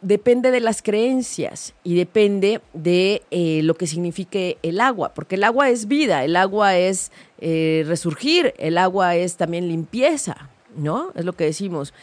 [0.03, 5.43] depende de las creencias y depende de eh, lo que signifique el agua, porque el
[5.43, 11.11] agua es vida, el agua es eh, resurgir, el agua es también limpieza, ¿no?
[11.15, 11.93] Es lo que decimos.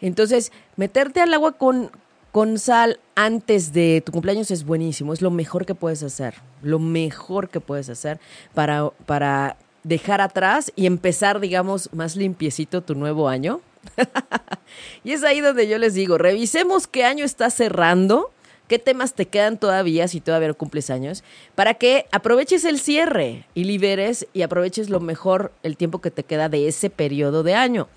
[0.00, 1.90] Entonces, meterte al agua con,
[2.32, 6.78] con sal antes de tu cumpleaños es buenísimo, es lo mejor que puedes hacer, lo
[6.78, 8.18] mejor que puedes hacer
[8.52, 13.60] para, para dejar atrás y empezar, digamos, más limpiecito tu nuevo año.
[15.04, 18.30] y es ahí donde yo les digo, revisemos qué año está cerrando,
[18.68, 23.46] qué temas te quedan todavía si todavía no cumples años, para que aproveches el cierre
[23.54, 27.54] y liberes y aproveches lo mejor el tiempo que te queda de ese periodo de
[27.54, 27.88] año.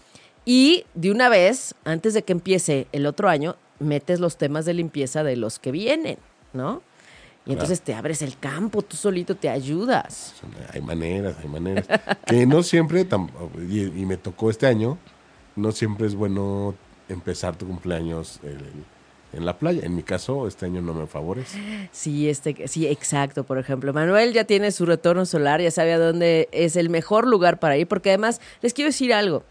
[0.45, 4.73] Y de una vez, antes de que empiece el otro año, metes los temas de
[4.73, 6.17] limpieza de los que vienen,
[6.54, 6.82] ¿no?
[7.45, 10.34] Y entonces te abres el campo, tú solito te ayudas.
[10.73, 11.88] Hay maneras, hay maneras.
[12.26, 13.08] que no siempre,
[13.69, 14.97] y, y me tocó este año,
[15.57, 16.75] no siempre es bueno
[17.09, 18.57] empezar tu cumpleaños eh,
[19.33, 19.81] en la playa.
[19.83, 21.89] En mi caso, este año no me favorece.
[21.91, 23.43] Sí, este, sí, exacto.
[23.43, 27.27] Por ejemplo, Manuel ya tiene su retorno solar, ya sabe a dónde es el mejor
[27.27, 29.43] lugar para ir, porque además les quiero decir algo.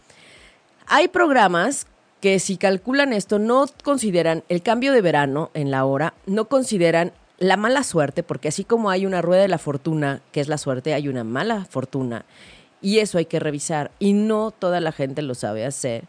[0.86, 1.86] Hay programas
[2.20, 7.12] que si calculan esto no consideran el cambio de verano en la hora, no consideran
[7.38, 10.58] la mala suerte, porque así como hay una rueda de la fortuna, que es la
[10.58, 12.24] suerte, hay una mala fortuna.
[12.87, 13.90] Y eso hay que revisar.
[13.99, 16.05] Y no toda la gente lo sabe hacer.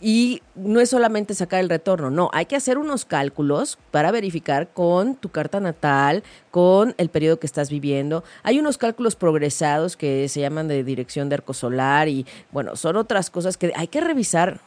[0.00, 4.68] Y no es solamente sacar el retorno, no, hay que hacer unos cálculos para verificar
[4.68, 8.22] con tu carta natal, con el periodo que estás viviendo.
[8.44, 12.94] Hay unos cálculos progresados que se llaman de dirección de arco solar y bueno, son
[12.94, 14.60] otras cosas que hay que revisar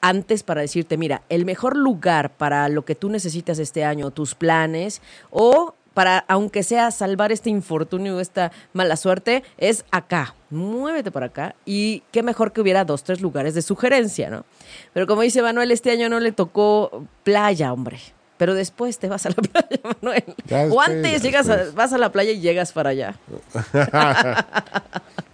[0.00, 4.34] antes para decirte, mira, el mejor lugar para lo que tú necesitas este año, tus
[4.34, 10.34] planes o para, aunque sea salvar este infortunio, esta mala suerte, es acá.
[10.50, 11.54] Muévete por acá.
[11.64, 14.44] Y qué mejor que hubiera dos, tres lugares de sugerencia, ¿no?
[14.92, 17.98] Pero como dice Manuel, este año no le tocó playa, hombre.
[18.38, 20.24] Pero después te vas a la playa, Manuel.
[20.46, 21.74] Ya o después, antes llegas a- después.
[21.74, 23.14] vas a la playa y llegas para allá.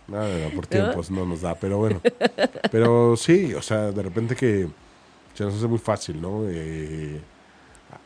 [0.09, 2.01] No, no, no, por tiempos no nos da, pero bueno.
[2.71, 4.67] Pero sí, o sea, de repente que
[5.35, 6.45] se nos hace muy fácil, ¿no?
[6.49, 7.21] Eh,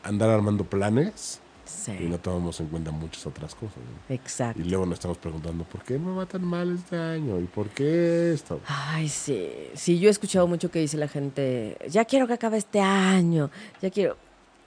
[0.03, 1.39] andar armando planes
[1.83, 1.93] Sí.
[1.99, 3.79] y no tomamos en cuenta muchas otras cosas.
[3.79, 4.15] ¿no?
[4.15, 4.61] Exacto.
[4.61, 7.41] Y luego nos estamos preguntando, ¿por qué me va tan mal este año?
[7.41, 8.61] ¿Y por qué esto?
[8.67, 9.49] Ay, sí.
[9.75, 13.51] Sí, yo he escuchado mucho que dice la gente, ya quiero que acabe este año,
[13.81, 14.17] ya quiero.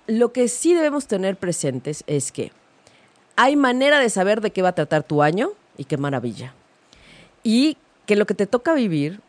[0.07, 2.51] Lo que sí debemos tener presentes es que
[3.37, 6.53] hay manera de saber de qué va a tratar tu año y qué maravilla.
[7.43, 9.21] Y que lo que te toca vivir,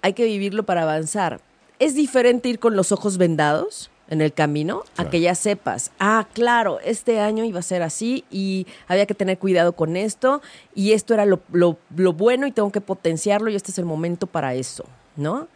[0.00, 1.40] hay que vivirlo para avanzar.
[1.78, 6.26] Es diferente ir con los ojos vendados en el camino a que ya sepas, ah,
[6.34, 10.42] claro, este año iba a ser así y había que tener cuidado con esto
[10.74, 13.86] y esto era lo, lo- lo bueno y tengo que potenciarlo y este es el
[13.86, 14.84] momento para eso,
[15.16, 15.48] ¿no?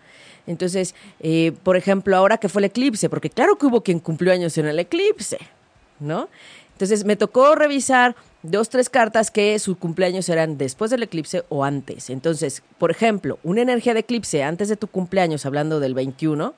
[0.47, 4.33] Entonces, eh, por ejemplo, ahora que fue el eclipse, porque claro que hubo quien cumplió
[4.33, 5.39] años en el eclipse,
[6.01, 6.29] ¿no?
[6.73, 11.65] Entonces me tocó revisar dos, tres cartas que sus cumpleaños eran después del eclipse o
[11.65, 12.09] antes.
[12.09, 16.55] Entonces, por ejemplo, una energía de eclipse antes de tu cumpleaños, hablando del 21,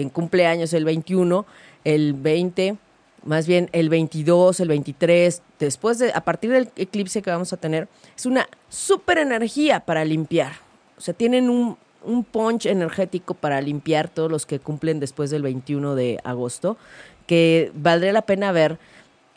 [0.00, 1.44] quien cumpleaños el 21,
[1.84, 2.78] el 20,
[3.22, 7.58] más bien el 22, el 23, después de, a partir del eclipse que vamos a
[7.58, 7.86] tener,
[8.16, 10.52] es una súper energía para limpiar.
[10.96, 15.42] O sea, tienen un, un punch energético para limpiar todos los que cumplen después del
[15.42, 16.78] 21 de agosto,
[17.26, 18.78] que valdría la pena ver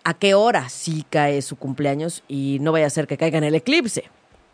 [0.05, 3.43] a qué hora sí cae su cumpleaños y no vaya a ser que caiga en
[3.43, 4.05] el eclipse.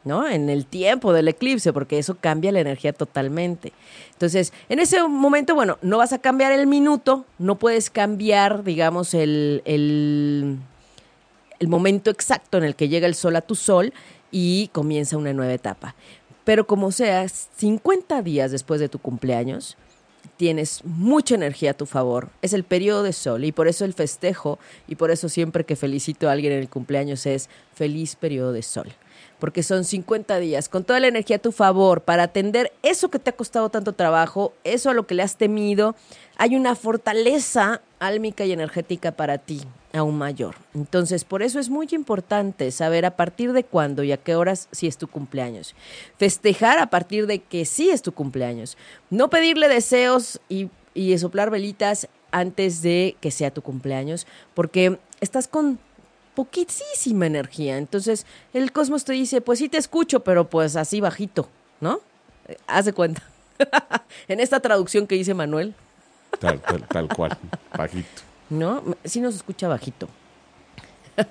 [0.10, 0.28] ¿No?
[0.28, 3.72] En el tiempo del eclipse, porque eso cambia la energía totalmente.
[4.12, 9.14] Entonces, en ese momento, bueno, no vas a cambiar el minuto, no puedes cambiar, digamos,
[9.14, 10.58] el, el,
[11.68, 13.94] momento exacto en el que llega el sol a tu sol
[14.32, 15.94] y comienza una nueva etapa.
[16.44, 19.78] Pero como sea, 50 días después de tu cumpleaños,
[20.38, 22.30] tienes mucha energía a tu favor.
[22.42, 24.58] Es el periodo de sol y por eso el festejo
[24.88, 28.64] y por eso siempre que felicito a alguien en el cumpleaños es feliz periodo de
[28.64, 28.92] sol
[29.40, 33.20] porque son 50 días con toda la energía a tu favor para atender eso que
[33.20, 35.96] te ha costado tanto trabajo, eso a lo que le has temido.
[36.38, 39.62] Hay una fortaleza álmica y energética para ti
[39.94, 40.56] aún mayor.
[40.74, 44.68] Entonces, por eso es muy importante saber a partir de cuándo y a qué horas
[44.72, 45.76] si es tu cumpleaños.
[46.18, 48.78] Festejar a partir de que sí es tu cumpleaños.
[49.10, 55.48] No pedirle deseos y, y soplar velitas antes de que sea tu cumpleaños, porque estás
[55.48, 55.80] con
[56.40, 57.78] poquísima energía.
[57.78, 61.50] Entonces el cosmos te dice, pues sí te escucho, pero pues así bajito,
[61.82, 62.00] ¿no?
[62.48, 63.22] Eh, haz de cuenta.
[64.30, 65.76] en esta traducción que dice Manuel.
[66.40, 67.38] Tal, tal, tal cual,
[67.78, 68.22] bajito.
[68.50, 68.82] ¿No?
[69.04, 70.08] Sí nos escucha bajito.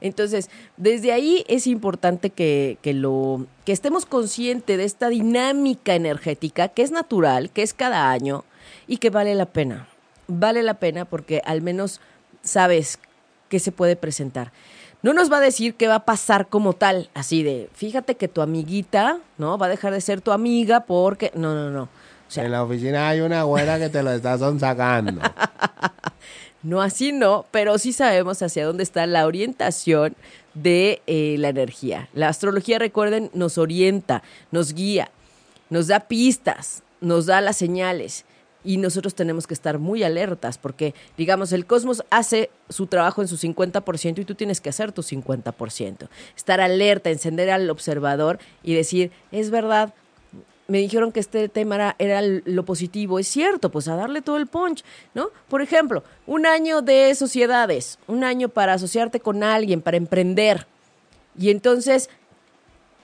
[0.00, 6.66] Entonces, desde ahí es importante que, que, lo, que estemos conscientes de esta dinámica energética
[6.66, 8.44] que es natural, que es cada año
[8.88, 9.86] y que vale la pena.
[10.26, 12.00] Vale la pena porque al menos
[12.42, 12.98] sabes
[13.60, 14.52] se puede presentar.
[15.02, 18.28] No nos va a decir qué va a pasar como tal, así de, fíjate que
[18.28, 19.56] tu amiguita, ¿no?
[19.56, 21.30] Va a dejar de ser tu amiga porque...
[21.34, 21.88] No, no, no.
[22.34, 25.20] en la oficina hay una güera que te lo está sacando.
[26.62, 30.16] no, así no, pero sí sabemos hacia dónde está la orientación
[30.54, 32.08] de eh, la energía.
[32.12, 35.10] La astrología, recuerden, nos orienta, nos guía,
[35.70, 38.25] nos da pistas, nos da las señales
[38.66, 43.28] y nosotros tenemos que estar muy alertas porque, digamos, el cosmos hace su trabajo en
[43.28, 46.08] su 50% y tú tienes que hacer tu 50%.
[46.36, 49.94] Estar alerta, encender al observador y decir, es verdad,
[50.66, 53.20] me dijeron que este tema era, lo positivo.
[53.20, 55.30] Es cierto, pues a darle todo el punch, ¿no?
[55.48, 60.66] Por ejemplo, un año de sociedades, un año para asociarte con alguien, para emprender.
[61.38, 62.10] Y entonces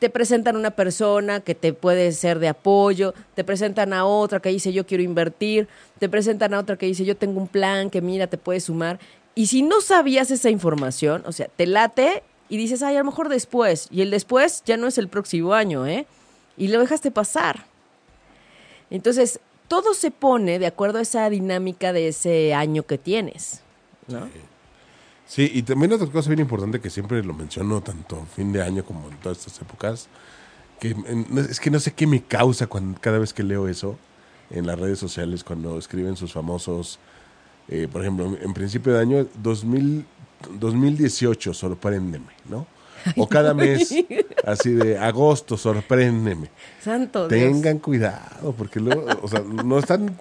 [0.03, 4.49] te presentan una persona que te puede ser de apoyo, te presentan a otra que
[4.49, 5.69] dice yo quiero invertir,
[6.01, 8.99] te presentan a otra que dice yo tengo un plan que mira, te puede sumar.
[9.37, 13.05] Y si no sabías esa información, o sea, te late y dices, ay, a lo
[13.05, 13.87] mejor después.
[13.93, 16.05] Y el después ya no es el próximo año, ¿eh?
[16.57, 17.65] Y lo dejaste pasar.
[18.91, 19.39] Entonces,
[19.69, 23.61] todo se pone de acuerdo a esa dinámica de ese año que tienes,
[24.09, 24.29] ¿no?
[25.37, 29.09] Y también otra cosa bien importante que siempre lo menciono tanto fin de año como
[29.09, 30.09] en todas estas épocas,
[30.79, 30.95] que
[31.49, 33.97] es que no sé qué me causa cuando, cada vez que leo eso
[34.51, 36.99] en las redes sociales, cuando escriben sus famosos,
[37.69, 40.05] eh, por ejemplo, en principio de año, 2000,
[40.59, 42.67] 2018, sorpréndeme, ¿no?
[43.17, 43.93] O cada mes,
[44.45, 46.51] así de agosto, sorpréndeme.
[46.81, 50.17] Santo Tengan cuidado, porque luego, o sea, no están,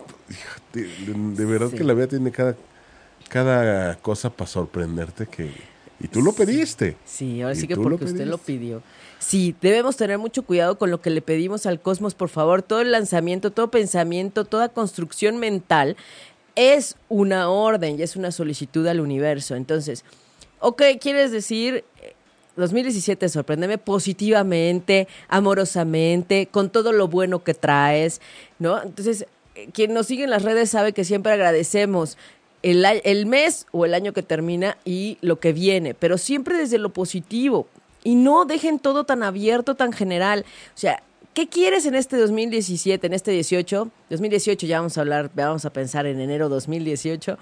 [0.73, 2.55] de, de, verdad que la vida tiene cada
[3.31, 5.51] cada cosa para sorprenderte que...
[6.01, 6.97] Y tú lo pediste.
[7.05, 8.81] Sí, ahora sí que porque usted lo pidió.
[9.19, 12.61] Sí, debemos tener mucho cuidado con lo que le pedimos al cosmos, por favor.
[12.61, 15.95] Todo el lanzamiento, todo pensamiento, toda construcción mental
[16.55, 19.55] es una orden y es una solicitud al universo.
[19.55, 20.03] Entonces,
[20.59, 21.85] ok, quieres decir
[22.57, 28.19] 2017, sorpréndeme positivamente, amorosamente, con todo lo bueno que traes,
[28.59, 28.81] ¿no?
[28.81, 29.25] Entonces,
[29.55, 32.17] eh, quien nos sigue en las redes sabe que siempre agradecemos
[32.63, 36.89] el, mes o el año que termina y lo que viene, pero siempre desde lo
[36.89, 37.67] positivo.
[38.03, 40.45] Y no dejen todo tan abierto, tan general.
[40.75, 41.03] O sea,
[41.33, 43.89] ¿qué quieres en este 2017, en este 18?
[44.09, 47.37] 2018 ya vamos a hablar, vamos a pensar en enero 2018.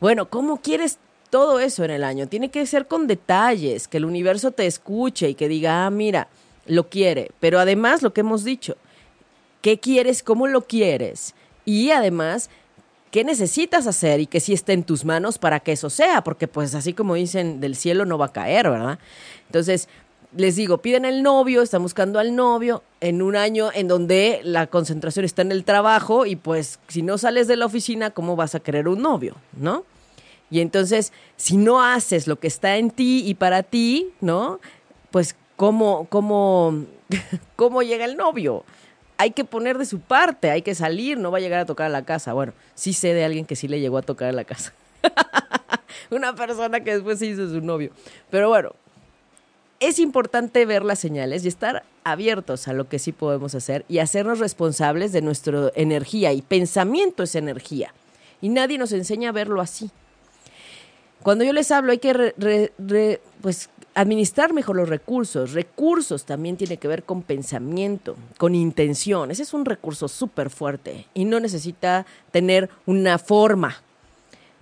[0.00, 0.98] Bueno, ¿cómo quieres
[1.30, 2.28] todo eso en el año?
[2.28, 6.28] Tiene que ser con detalles, que el universo te escuche y que diga, ah, mira,
[6.66, 7.30] lo quiere.
[7.40, 8.76] Pero además, lo que hemos dicho,
[9.60, 10.22] ¿qué quieres?
[10.22, 11.34] ¿Cómo lo quieres?
[11.64, 12.48] Y además,
[13.10, 16.48] qué necesitas hacer y que sí esté en tus manos para que eso sea, porque
[16.48, 18.98] pues así como dicen, del cielo no va a caer, ¿verdad?
[19.46, 19.88] Entonces,
[20.36, 24.66] les digo, piden el novio, están buscando al novio en un año en donde la
[24.66, 28.54] concentración está en el trabajo y pues si no sales de la oficina, ¿cómo vas
[28.54, 29.36] a querer un novio?
[29.56, 29.84] ¿No?
[30.50, 34.60] Y entonces, si no haces lo que está en ti y para ti, ¿no?
[35.10, 36.84] Pues, ¿cómo, cómo,
[37.56, 38.64] cómo llega el novio?
[39.18, 41.86] Hay que poner de su parte, hay que salir, no va a llegar a tocar
[41.86, 42.32] a la casa.
[42.34, 44.72] Bueno, sí sé de alguien que sí le llegó a tocar a la casa.
[46.10, 47.90] Una persona que después se hizo su novio.
[48.30, 48.72] Pero bueno,
[49.80, 53.98] es importante ver las señales y estar abiertos a lo que sí podemos hacer y
[53.98, 56.32] hacernos responsables de nuestra energía.
[56.32, 57.92] Y pensamiento es energía.
[58.40, 59.90] Y nadie nos enseña a verlo así.
[61.22, 65.52] Cuando yo les hablo hay que re- re- re- pues, administrar mejor los recursos.
[65.52, 69.30] Recursos también tiene que ver con pensamiento, con intención.
[69.30, 73.82] Ese es un recurso súper fuerte y no necesita tener una forma.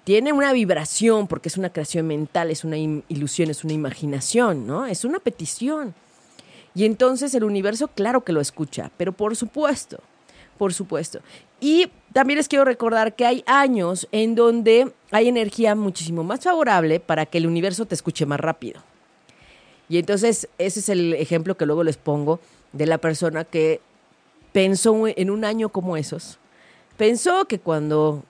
[0.04, 4.86] Tiene una vibración porque es una creación mental, es una ilusión, es una imaginación, ¿no?
[4.86, 5.94] Es una petición.
[6.76, 9.98] Y entonces el universo, claro que lo escucha, pero por supuesto,
[10.58, 11.20] por supuesto.
[11.60, 17.00] Y también les quiero recordar que hay años en donde hay energía muchísimo más favorable
[17.00, 18.80] para que el universo te escuche más rápido.
[19.88, 22.40] Y entonces ese es el ejemplo que luego les pongo
[22.72, 23.80] de la persona que
[24.52, 26.38] pensó en un año como esos.
[26.96, 28.22] Pensó que cuando,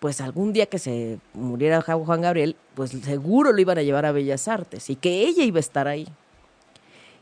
[0.00, 4.12] pues algún día que se muriera Juan Gabriel, pues seguro lo iban a llevar a
[4.12, 6.08] Bellas Artes y que ella iba a estar ahí.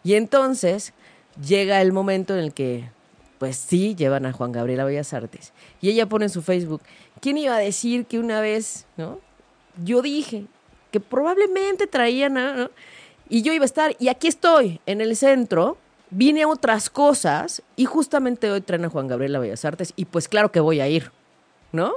[0.05, 0.93] Y entonces
[1.45, 2.89] llega el momento en el que,
[3.39, 5.53] pues sí, llevan a Juan Gabriel a Bellas Artes.
[5.81, 6.83] Y ella pone en su Facebook,
[7.21, 9.19] ¿quién iba a decir que una vez, ¿no?
[9.85, 10.47] Yo dije
[10.91, 12.71] que probablemente traían a...
[13.31, 15.79] Y yo iba a estar, y aquí estoy, en el centro,
[16.11, 20.05] vine a otras cosas, y justamente hoy traen a Juan Gabriel a Bellas Artes, y
[20.05, 21.13] pues claro que voy a ir,
[21.71, 21.93] ¿no?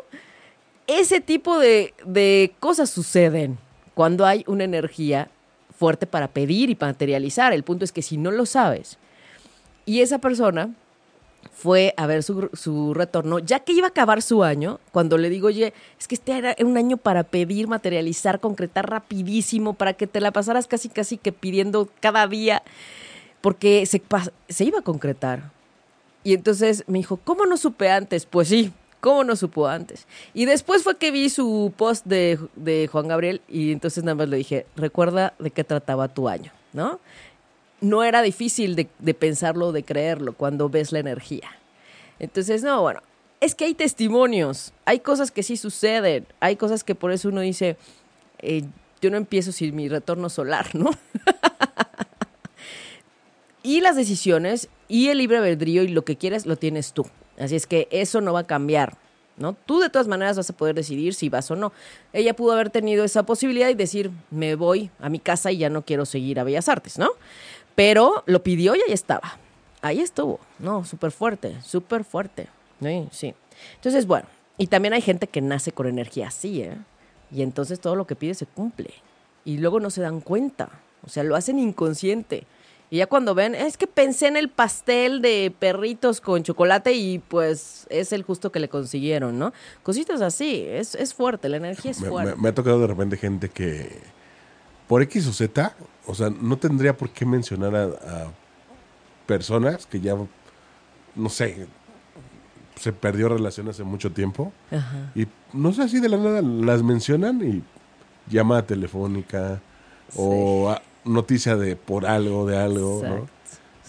[0.86, 3.58] Ese tipo de, de cosas suceden
[3.96, 5.30] cuando hay una energía
[5.76, 7.52] fuerte para pedir y materializar.
[7.52, 9.00] El punto es que si no lo sabes,
[9.86, 10.70] y esa persona
[11.52, 15.30] fue a ver su, su, retorno, ya que iba a acabar su año, cuando le
[15.30, 20.08] digo, oye, es que este era un año para pedir, materializar, concretar rapidísimo, para que
[20.08, 22.64] te la pasaras casi, casi que pidiendo cada día,
[23.42, 24.02] porque se,
[24.50, 25.52] se iba a concretar.
[26.24, 28.26] Y entonces me dijo, ¿cómo no supe antes?
[28.26, 28.72] Pues sí,
[29.04, 30.08] ¿Cómo no supo antes?
[30.34, 34.30] Y después fue que vi su post de, de, Juan Gabriel y entonces nada más
[34.30, 37.02] le dije, recuerda de qué trataba tu año, ¿no?
[37.84, 41.50] No era difícil de, de pensarlo, de creerlo, cuando ves la energía.
[42.20, 43.02] Entonces, no, bueno,
[43.44, 47.42] es que hay testimonios, hay cosas que sí suceden, hay cosas que por eso uno
[47.42, 47.76] dice,
[48.40, 48.64] eh,
[49.02, 50.92] yo no empiezo sin mi retorno solar, ¿no?
[53.64, 57.06] y las decisiones y el libre albedrío y lo que quieres lo tienes tú.
[57.38, 58.96] Así es que eso no va a cambiar,
[59.36, 59.58] ¿no?
[59.66, 61.74] Tú de todas maneras vas a poder decidir si vas o no.
[62.14, 65.70] Ella pudo haber tenido esa posibilidad y decir, me voy a mi casa y ya
[65.70, 67.10] no quiero seguir a Bellas Artes, ¿no?
[67.76, 69.38] Pero lo pidió y ahí estaba.
[69.82, 70.86] Ahí estuvo, ¿no?
[70.86, 72.48] Súper fuerte, súper fuerte.
[72.82, 73.34] Sí, sí.
[73.76, 76.78] Entonces, bueno, y también hay gente que nace con energía así, ¿eh?
[77.32, 78.94] Y entonces todo lo que pide se cumple.
[79.44, 80.70] Y luego no se dan cuenta.
[81.06, 82.46] O sea, lo hacen inconsciente.
[82.90, 87.18] Y ya cuando ven, es que pensé en el pastel de perritos con chocolate y
[87.18, 89.52] pues es el justo que le consiguieron, ¿no?
[89.82, 92.36] Cositas así, es, es fuerte, la energía es me, fuerte.
[92.36, 94.00] Me, me, ha tocado de repente gente que
[94.88, 98.32] por X o Z, o sea, no tendría por qué mencionar a, a
[99.26, 100.16] personas que ya,
[101.16, 101.68] no sé,
[102.80, 104.52] se perdió relación hace mucho tiempo.
[104.72, 105.12] Ajá.
[105.16, 107.64] Y no sé, así de la nada las mencionan y
[108.30, 109.62] llamada telefónica
[110.10, 110.18] sí.
[110.18, 110.76] o...
[111.06, 113.18] Noticia de por algo, de algo, Exacto.
[113.18, 113.28] ¿no?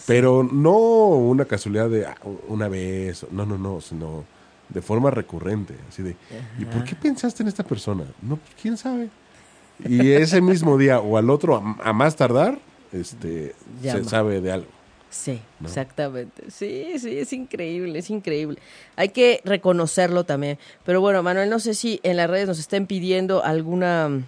[0.05, 2.17] Pero no una casualidad de ah,
[2.49, 4.25] una vez, no, no, no, sino
[4.67, 6.61] de forma recurrente, así de, Ajá.
[6.61, 8.03] ¿y por qué pensaste en esta persona?
[8.21, 9.09] No, pues, quién sabe.
[9.83, 12.59] Y ese mismo día o al otro, a, a más tardar,
[12.91, 14.03] este, Llama.
[14.03, 14.67] se sabe de algo.
[15.09, 15.67] Sí, ¿no?
[15.67, 16.43] exactamente.
[16.51, 18.59] Sí, sí, es increíble, es increíble.
[18.95, 20.57] Hay que reconocerlo también.
[20.83, 24.25] Pero bueno, Manuel, no sé si en las redes nos estén pidiendo alguna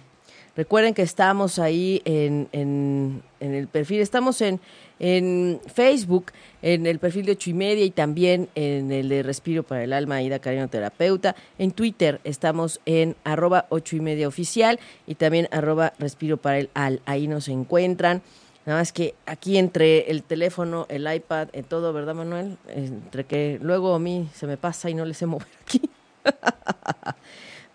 [0.58, 4.58] Recuerden que estamos ahí en, en, en el perfil, estamos en,
[5.00, 6.32] en, Facebook,
[6.62, 9.92] en el perfil de ocho y media y también en el de Respiro para el
[9.92, 11.36] Alma, Ida Carino Terapeuta.
[11.58, 16.70] En Twitter estamos en arroba ocho y media oficial y también arroba Respiro para el
[16.74, 17.00] Al.
[17.06, 18.22] Ahí nos encuentran.
[18.66, 22.58] Nada más que aquí entre el teléfono, el iPad, en todo, ¿verdad, Manuel?
[22.68, 25.80] Entre que luego a mí se me pasa y no le sé mover aquí.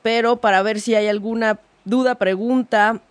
[0.04, 3.02] Pero para ver si hay alguna duda, pregunta,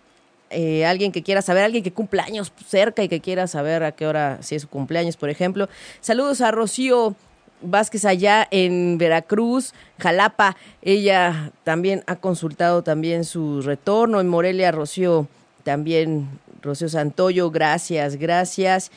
[0.53, 3.91] eh, alguien que quiera saber, alguien que cumpla años cerca y que quiera saber a
[3.91, 5.67] qué hora, si es su cumpleaños, por ejemplo.
[6.01, 7.15] Saludos a Rocío
[7.61, 10.55] Vázquez allá en Veracruz, Jalapa.
[10.81, 14.19] Ella también ha consultado también su retorno.
[14.19, 15.27] En Morelia, Rocío
[15.63, 16.27] también,
[16.61, 18.91] Rocío Santoyo, gracias, gracias.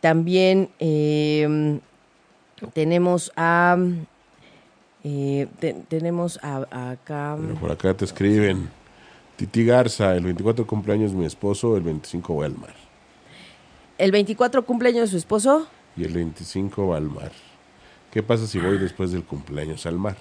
[0.00, 1.78] También eh,
[2.72, 3.76] tenemos a...
[5.06, 7.36] Eh, te, tenemos a, acá...
[7.60, 8.70] Por acá te escriben.
[9.44, 12.74] Titi Garza, el 24 cumpleaños mi esposo, el 25 va al mar.
[13.98, 15.66] El 24 cumpleaños de su esposo.
[15.98, 17.30] Y el 25 va al mar.
[18.10, 20.16] ¿Qué pasa si voy después del cumpleaños al mar?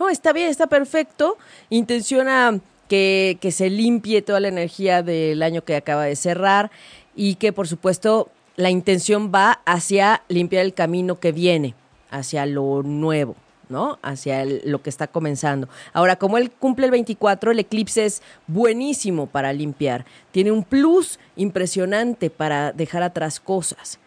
[0.00, 1.38] No, está bien, está perfecto.
[1.70, 6.72] Intenciona que, que se limpie toda la energía del año que acaba de cerrar
[7.14, 11.76] y que, por supuesto, la intención va hacia limpiar el camino que viene,
[12.10, 13.36] hacia lo nuevo.
[13.68, 13.98] ¿No?
[14.02, 15.68] Hacia el- lo que está comenzando.
[15.92, 20.04] Ahora, como él cumple el 24, el eclipse es buenísimo para limpiar.
[20.30, 23.98] Tiene un plus impresionante para dejar atrás cosas.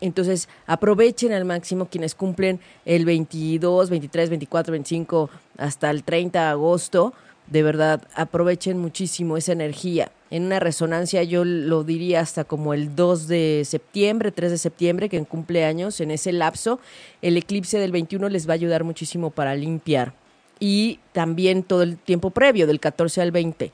[0.00, 6.46] Entonces, aprovechen al máximo quienes cumplen el 22, 23, 24, 25 hasta el 30 de
[6.46, 7.12] agosto.
[7.50, 10.12] De verdad, aprovechen muchísimo esa energía.
[10.30, 15.08] En una resonancia yo lo diría hasta como el 2 de septiembre, 3 de septiembre,
[15.08, 16.78] que en cumpleaños, en ese lapso,
[17.20, 20.14] el eclipse del 21 les va a ayudar muchísimo para limpiar.
[20.60, 23.72] Y también todo el tiempo previo, del 14 al 20.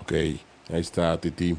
[0.00, 0.40] Ok, ahí
[0.80, 1.54] está Titi.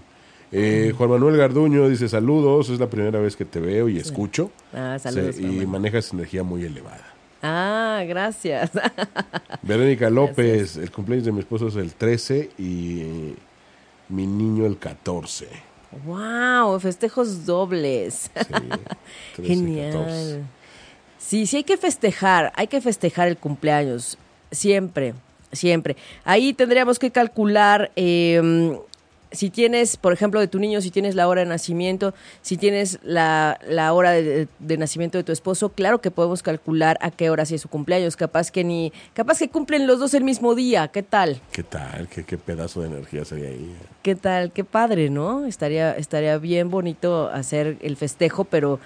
[0.52, 4.50] Eh, Juan Manuel Garduño dice saludos, es la primera vez que te veo y escucho.
[4.74, 7.11] Ah, saludos, y manejas energía muy elevada.
[7.42, 8.72] Ah, gracias.
[9.62, 13.36] Verónica López, el cumpleaños de mi esposo es el 13 y
[14.10, 15.48] mi niño el 14.
[16.06, 18.30] wow, festejos dobles.
[19.36, 19.92] 13, Genial.
[19.92, 20.42] 14.
[21.18, 24.18] Sí, sí hay que festejar, hay que festejar el cumpleaños,
[24.52, 25.14] siempre,
[25.52, 25.96] siempre.
[26.26, 28.78] Ahí tendríamos que calcular eh,
[29.32, 33.00] si tienes, por ejemplo, de tu niño, si tienes la hora de nacimiento, si tienes
[33.04, 37.30] la, la hora de, de nacimiento de tu esposo, claro que podemos calcular a qué
[37.30, 38.18] hora sí es su cumpleaños.
[38.18, 40.90] Capaz que ni, capaz que cumplen los dos el mismo día.
[40.90, 41.42] ¿Qué tal?
[41.52, 42.08] ¿Qué tal?
[42.10, 43.74] ¿Qué, qué pedazo de energía sería ahí?
[44.02, 44.52] ¿Qué tal?
[44.52, 45.46] Qué padre, ¿no?
[45.46, 48.80] Estaría, estaría bien bonito hacer el festejo, pero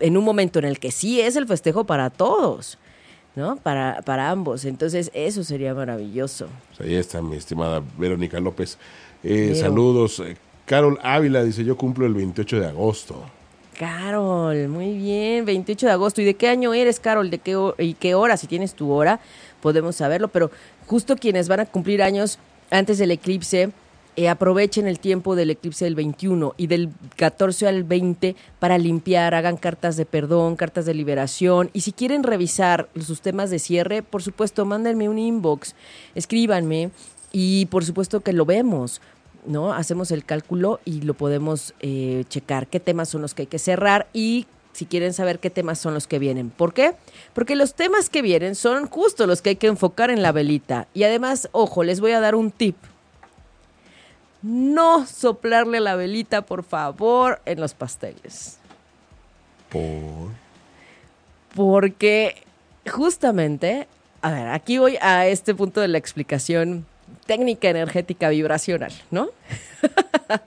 [0.00, 2.78] en un momento en el que sí es el festejo para todos,
[3.34, 3.56] ¿no?
[3.56, 4.64] Para, para ambos.
[4.64, 6.48] Entonces, eso sería maravilloso.
[6.68, 8.78] Pues ahí está mi estimada Verónica López.
[9.22, 10.22] Eh, saludos.
[10.64, 13.24] Carol Ávila dice, yo cumplo el 28 de agosto.
[13.78, 16.20] Carol, muy bien, 28 de agosto.
[16.20, 17.30] ¿Y de qué año eres, Carol?
[17.30, 18.36] ¿De qué y qué hora?
[18.36, 19.20] Si tienes tu hora,
[19.62, 20.28] podemos saberlo.
[20.28, 20.50] Pero
[20.86, 22.38] justo quienes van a cumplir años
[22.70, 23.70] antes del eclipse,
[24.16, 29.32] eh, aprovechen el tiempo del eclipse del 21 y del 14 al 20 para limpiar,
[29.34, 31.70] hagan cartas de perdón, cartas de liberación.
[31.72, 35.76] Y si quieren revisar sus temas de cierre, por supuesto, mándenme un inbox,
[36.16, 36.90] escríbanme
[37.32, 39.00] y por supuesto que lo vemos.
[39.46, 39.72] ¿no?
[39.72, 43.58] Hacemos el cálculo y lo podemos eh, checar qué temas son los que hay que
[43.58, 46.50] cerrar y si quieren saber qué temas son los que vienen.
[46.50, 46.94] ¿Por qué?
[47.32, 50.86] Porque los temas que vienen son justo los que hay que enfocar en la velita.
[50.94, 52.76] Y además, ojo, les voy a dar un tip.
[54.40, 58.58] No soplarle la velita, por favor, en los pasteles.
[59.68, 60.30] Por...
[61.56, 62.36] Porque
[62.88, 63.88] justamente,
[64.22, 66.86] a ver, aquí voy a este punto de la explicación
[67.26, 69.28] técnica energética vibracional, ¿no?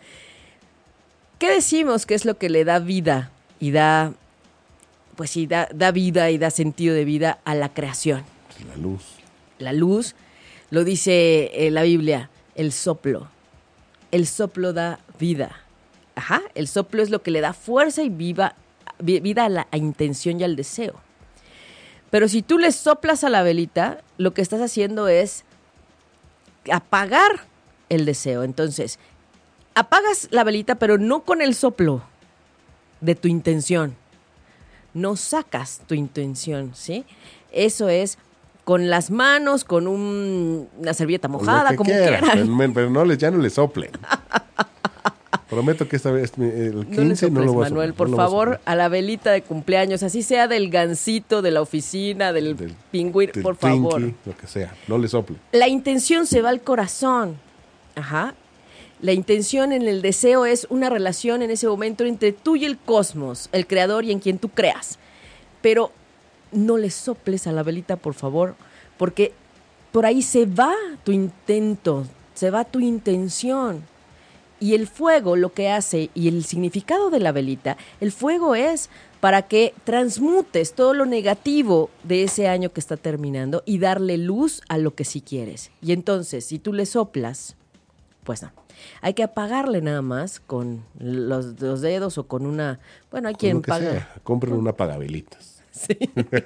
[1.39, 4.13] ¿Qué decimos que es lo que le da vida y da,
[5.15, 8.23] pues sí, da, da vida y da sentido de vida a la creación?
[8.67, 9.01] La luz.
[9.57, 10.15] La luz,
[10.69, 13.27] lo dice eh, la Biblia, el soplo.
[14.11, 15.61] El soplo da vida.
[16.15, 18.55] Ajá, el soplo es lo que le da fuerza y viva,
[18.99, 20.93] vi- vida a la a intención y al deseo.
[22.11, 25.43] Pero si tú le soplas a la velita, lo que estás haciendo es
[26.71, 27.31] apagar
[27.89, 28.43] el deseo.
[28.43, 28.99] Entonces,
[29.75, 32.01] apagas la velita, pero no con el soplo
[32.99, 33.95] de tu intención.
[34.93, 37.05] No sacas tu intención, ¿sí?
[37.51, 38.17] Eso es
[38.65, 42.57] con las manos, con un- una servilleta mojada, como quieran, quieran.
[42.57, 43.91] Pero, pero no les, ya no le soplen.
[45.51, 47.93] Prometo que esta vez, el 15 No le no, soples, lo voy a Manuel, soplar,
[47.97, 51.51] por no voy a favor, a la velita de cumpleaños, así sea del gancito, de
[51.51, 54.01] la oficina, del, Del- pingüino, por favor.
[54.01, 55.35] Lo que sea, no le sople.
[55.51, 57.35] La intención se va al corazón.
[57.95, 58.33] Ajá.
[59.01, 62.77] La intención en el deseo es una relación en ese momento entre tú y el
[62.77, 64.99] cosmos, el creador y en quien tú creas.
[65.61, 65.91] Pero
[66.53, 68.55] no le soples a la velita, por favor,
[68.97, 69.33] porque
[69.91, 70.73] por ahí se va
[71.03, 73.83] tu intento, se va tu intención.
[74.61, 78.89] Y el fuego lo que hace, y el significado de la velita, el fuego es
[79.19, 84.61] para que transmutes todo lo negativo de ese año que está terminando y darle luz
[84.69, 85.71] a lo que sí quieres.
[85.81, 87.55] Y entonces, si tú le soplas,
[88.23, 88.51] pues no.
[89.01, 92.79] Hay que apagarle nada más con los, los dedos o con una...
[93.09, 93.91] Bueno, hay quien paga.
[93.91, 95.50] sea, compren una pagavelitas.
[95.87, 95.97] Sí.
[96.13, 96.43] Pues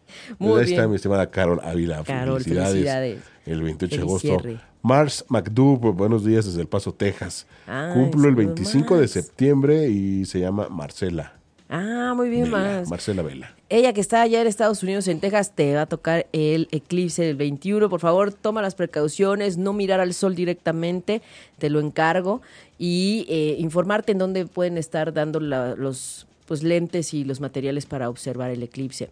[0.38, 0.90] Muy ahí está bien.
[0.90, 2.02] mi estimada Carol Ávila.
[2.04, 2.72] Carol, felicidades.
[2.72, 3.18] felicidades.
[3.46, 4.28] El 28 de agosto.
[4.28, 4.60] cierre.
[4.82, 7.46] Mars McDoub, buenos días desde El Paso, Texas.
[7.66, 9.10] Ay, Cumplo el saludos, 25 de Mars.
[9.12, 11.34] septiembre y se llama Marcela.
[11.70, 12.88] Ah, muy bien, Vela, más.
[12.88, 13.54] Marcela Vela.
[13.68, 17.22] Ella que está allá en Estados Unidos, en Texas, te va a tocar el eclipse
[17.24, 17.90] del 21.
[17.90, 21.20] Por favor, toma las precauciones, no mirar al sol directamente,
[21.58, 22.40] te lo encargo.
[22.78, 27.86] Y eh, informarte en dónde pueden estar dando la- los pues, lentes y los materiales
[27.86, 29.10] para observar el eclipse.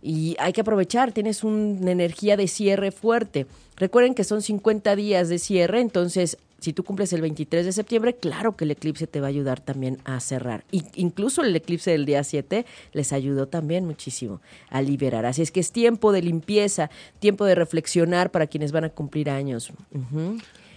[0.00, 3.46] Y hay que aprovechar, tienes una energía de cierre fuerte.
[3.76, 8.14] Recuerden que son 50 días de cierre, entonces si tú cumples el 23 de septiembre,
[8.14, 10.64] claro que el eclipse te va a ayudar también a cerrar.
[10.70, 15.26] Y incluso el eclipse del día 7 les ayudó también muchísimo a liberar.
[15.26, 19.28] Así es que es tiempo de limpieza, tiempo de reflexionar para quienes van a cumplir
[19.28, 19.72] años.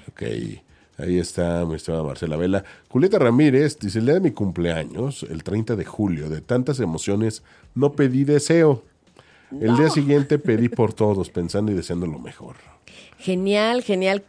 [0.10, 0.24] Ok,
[1.00, 2.64] ahí está mi estimada Marcela Vela.
[2.90, 7.44] Julieta Ramírez dice, el día de mi cumpleaños, el 30 de julio, de tantas emociones,
[7.76, 8.84] no pedí deseo.
[9.60, 12.56] El día siguiente pedí por todos, pensando y deseando lo mejor.
[13.18, 14.24] Genial, genial.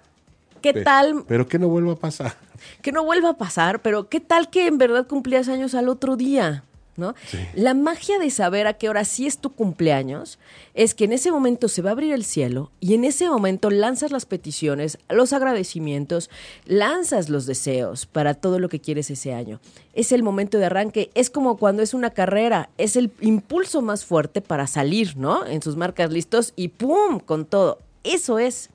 [0.62, 1.24] ¿Qué Pe- tal?
[1.28, 2.34] Pero que no vuelva a pasar.
[2.82, 6.16] que no vuelva a pasar, pero ¿qué tal que en verdad cumplías años al otro
[6.16, 6.64] día?
[6.96, 7.14] ¿No?
[7.54, 10.38] La magia de saber a qué hora sí es tu cumpleaños
[10.74, 13.70] es que en ese momento se va a abrir el cielo y en ese momento
[13.70, 16.28] lanzas las peticiones, los agradecimientos,
[16.66, 19.60] lanzas los deseos para todo lo que quieres ese año.
[19.94, 24.04] Es el momento de arranque, es como cuando es una carrera, es el impulso más
[24.04, 25.46] fuerte para salir, ¿no?
[25.46, 27.18] En sus marcas listos y ¡pum!
[27.20, 27.78] con todo.
[28.04, 28.68] Eso es.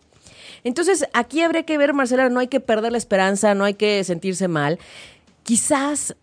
[0.63, 4.03] Entonces, aquí habría que ver, Marcela, no hay que perder la esperanza, no hay que
[4.03, 4.79] sentirse mal.
[5.43, 6.15] Quizás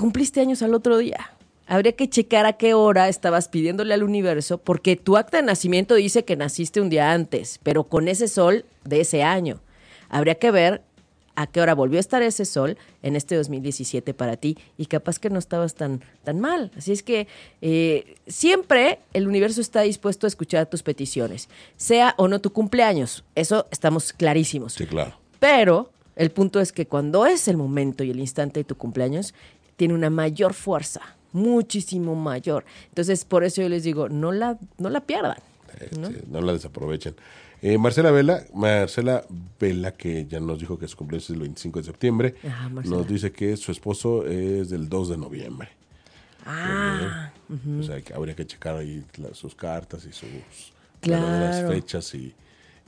[0.00, 1.30] cumpliste años al otro día.
[1.66, 5.94] Habría que checar a qué hora estabas pidiéndole al universo, porque tu acta de nacimiento
[5.94, 9.60] dice que naciste un día antes, pero con ese sol de ese año.
[10.08, 10.80] Habría que ver
[11.36, 15.18] a qué hora volvió a estar ese sol en este 2017 para ti y capaz
[15.18, 16.70] que no estabas tan, tan mal.
[16.78, 17.28] Así es que
[17.60, 23.22] eh, siempre el universo está dispuesto a escuchar tus peticiones, sea o no tu cumpleaños.
[23.34, 24.72] Eso estamos clarísimos.
[24.72, 25.12] Sí, claro.
[25.38, 29.32] Pero el punto es que cuando es el momento y el instante de tu cumpleaños,
[29.80, 31.00] tiene una mayor fuerza,
[31.32, 32.66] muchísimo mayor.
[32.90, 35.38] Entonces, por eso yo les digo, no la, no la pierdan.
[35.98, 36.10] ¿no?
[36.28, 37.14] no la desaprovechen.
[37.62, 39.24] Eh, Marcela Vela, Marcela
[39.58, 42.96] Vela, que ya nos dijo que su cumpleaños es el 25 de septiembre, Ajá, Marcela.
[42.98, 45.70] nos dice que su esposo es del 2 de noviembre.
[46.44, 47.32] Ah,
[47.80, 49.02] O sea, que habría que checar ahí
[49.32, 50.28] sus cartas y sus
[51.00, 51.68] Claro.
[51.72, 52.34] fechas y,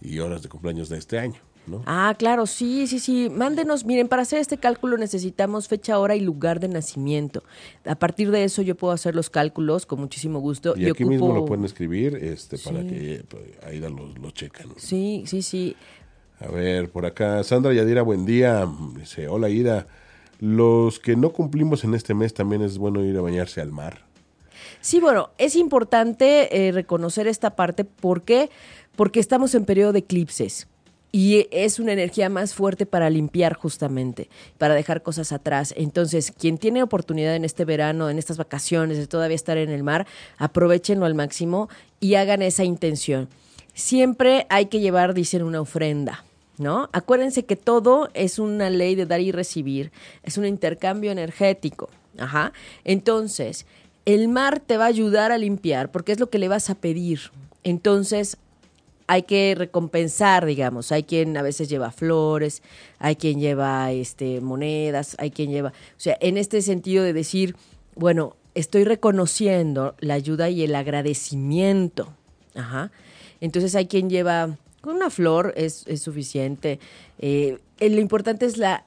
[0.03, 1.83] y horas de cumpleaños de este año, ¿no?
[1.87, 3.29] Ah, claro, sí, sí, sí.
[3.31, 7.43] Mándenos, miren, para hacer este cálculo necesitamos fecha, hora y lugar de nacimiento.
[7.85, 10.75] A partir de eso yo puedo hacer los cálculos con muchísimo gusto.
[10.77, 12.89] y aquí ocupo- mismo lo pueden escribir este, para Sí.
[12.89, 14.69] que pues, ahí lo, lo checan.
[14.77, 15.77] Sí, sí, sí.
[16.41, 18.69] A ver, por acá, Sandra Yadira, buen día.
[18.99, 19.87] Dice, hola Ida.
[20.41, 24.05] Los que no cumplimos en este mes también es bueno ir a bañarse al mar.
[24.81, 27.85] Sí, bueno, es importante eh, reconocer esta parte.
[27.85, 28.51] ¿Por qué?
[28.97, 30.67] Porque estamos en periodo de eclipses.
[31.15, 35.75] Y es una energía más fuerte para limpiar justamente, para dejar cosas atrás.
[35.77, 39.83] Entonces, quien tiene oportunidad en este verano, en estas vacaciones, de todavía estar en el
[39.83, 40.07] mar,
[40.39, 41.69] aprovechenlo al máximo
[42.01, 43.29] y hagan esa intención.
[43.75, 46.25] Siempre hay que llevar, dicen, una ofrenda.
[46.59, 46.91] ¿No?
[46.93, 49.91] Acuérdense que todo es una ley de dar y recibir,
[50.23, 51.89] es un intercambio energético.
[52.19, 52.53] Ajá.
[52.85, 53.67] Entonces,
[54.05, 56.75] el mar te va a ayudar a limpiar porque es lo que le vas a
[56.75, 57.33] pedir.
[57.65, 58.37] Entonces,
[59.13, 60.91] hay que recompensar, digamos.
[60.91, 62.63] Hay quien a veces lleva flores,
[62.99, 65.69] hay quien lleva este, monedas, hay quien lleva.
[65.69, 67.55] O sea, en este sentido de decir,
[67.95, 72.15] bueno, estoy reconociendo la ayuda y el agradecimiento.
[72.55, 72.91] Ajá.
[73.43, 76.81] Entonces hay quien lleva con una flor, es, suficiente.
[77.19, 78.87] Eh, lo importante es la,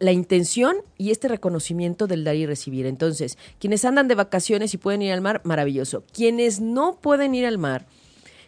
[0.00, 2.84] la intención y este reconocimiento del dar y recibir.
[2.84, 6.04] Entonces, quienes andan de vacaciones y pueden ir al mar, maravilloso.
[6.12, 7.86] Quienes no pueden ir al mar,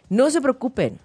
[0.09, 0.99] no se preocupen.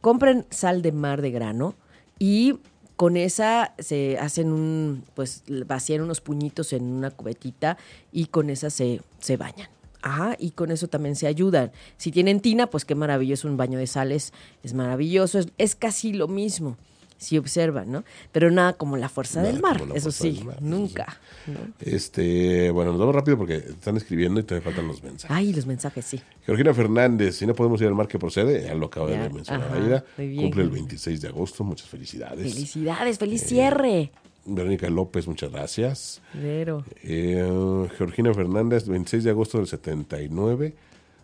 [0.00, 1.74] Compren sal de mar de grano
[2.18, 2.58] y
[2.96, 7.78] con esa se hacen un, pues vacían unos puñitos en una cubetita
[8.12, 9.68] y con esa se, se bañan.
[10.02, 11.72] Ajá, y con eso también se ayudan.
[11.96, 16.12] Si tienen tina, pues qué maravilloso, un baño de sales es maravilloso, es, es casi
[16.12, 16.76] lo mismo,
[17.18, 18.04] si observan, ¿no?
[18.32, 21.18] Pero nada como la fuerza Nada del mar, eso sí, del mar, eso nunca.
[21.46, 21.58] ¿no?
[21.80, 25.36] Este, bueno, nos vamos rápido porque están escribiendo y todavía faltan los mensajes.
[25.36, 26.20] Ay, los mensajes, sí.
[26.46, 29.30] Georgina Fernández, si no podemos ir al mar que procede, ya lo acaba Ya, de
[29.30, 30.04] mencionar ajá, Aida.
[30.16, 30.42] muy bien.
[30.44, 32.54] Cumple el 26 de agosto, muchas felicidades.
[32.54, 34.12] Felicidades, feliz cierre.
[34.46, 36.22] Verónica López, muchas gracias.
[36.32, 36.84] Vero.
[37.02, 40.74] Eh, Georgina Fernández, 26 de agosto del 79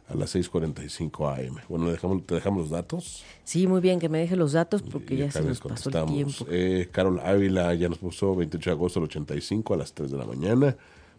[0.08, 1.56] a las 6.45 AM.
[1.68, 3.24] Bueno, dejamos, te dejamos los datos.
[3.44, 6.06] Sí, muy bien, que me deje los datos porque y ya se nos pasó el
[6.06, 6.46] tiempo.
[6.50, 10.18] Eh, Carol Ávila ya nos puso 28 de agosto del 85 a las 3 de
[10.18, 10.76] la mañana.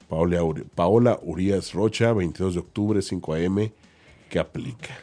[0.08, 0.40] Paola,
[0.76, 3.72] Paola Urias Rocha, 22 de octubre, 5 AM.
[4.30, 4.96] ¿Qué aplica?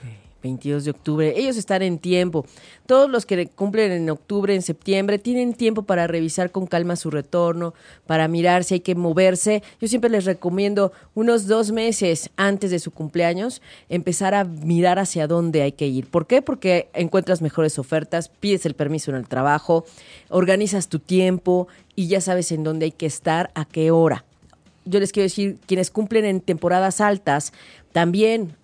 [0.42, 1.34] 22 de octubre.
[1.36, 2.44] Ellos están en tiempo.
[2.86, 7.10] Todos los que cumplen en octubre, en septiembre, tienen tiempo para revisar con calma su
[7.10, 7.74] retorno,
[8.06, 9.62] para mirar si hay que moverse.
[9.80, 15.26] Yo siempre les recomiendo unos dos meses antes de su cumpleaños empezar a mirar hacia
[15.26, 16.06] dónde hay que ir.
[16.06, 16.42] ¿Por qué?
[16.42, 19.84] Porque encuentras mejores ofertas, pides el permiso en el trabajo,
[20.28, 24.24] organizas tu tiempo y ya sabes en dónde hay que estar, a qué hora.
[24.84, 27.52] Yo les quiero decir, quienes cumplen en temporadas altas,
[27.92, 28.56] también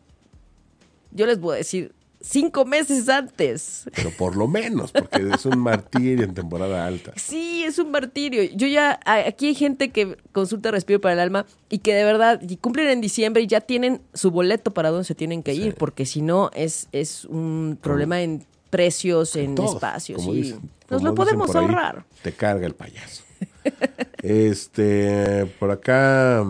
[1.11, 3.85] yo les voy a decir cinco meses antes.
[3.95, 7.13] Pero por lo menos, porque es un martirio en temporada alta.
[7.29, 8.43] Sí, es un martirio.
[8.55, 12.41] Yo ya, aquí hay gente que consulta Respiro para el Alma y que de verdad
[12.43, 15.75] y cumplen en diciembre y ya tienen su boleto para dónde se tienen que ir,
[15.75, 20.25] porque si no es, es un problema en precios, en, espacios.
[20.25, 20.55] y
[20.91, 22.05] nos lo podemos ahorrar.
[22.23, 23.25] te carga el payaso.
[24.23, 26.45] este, por acá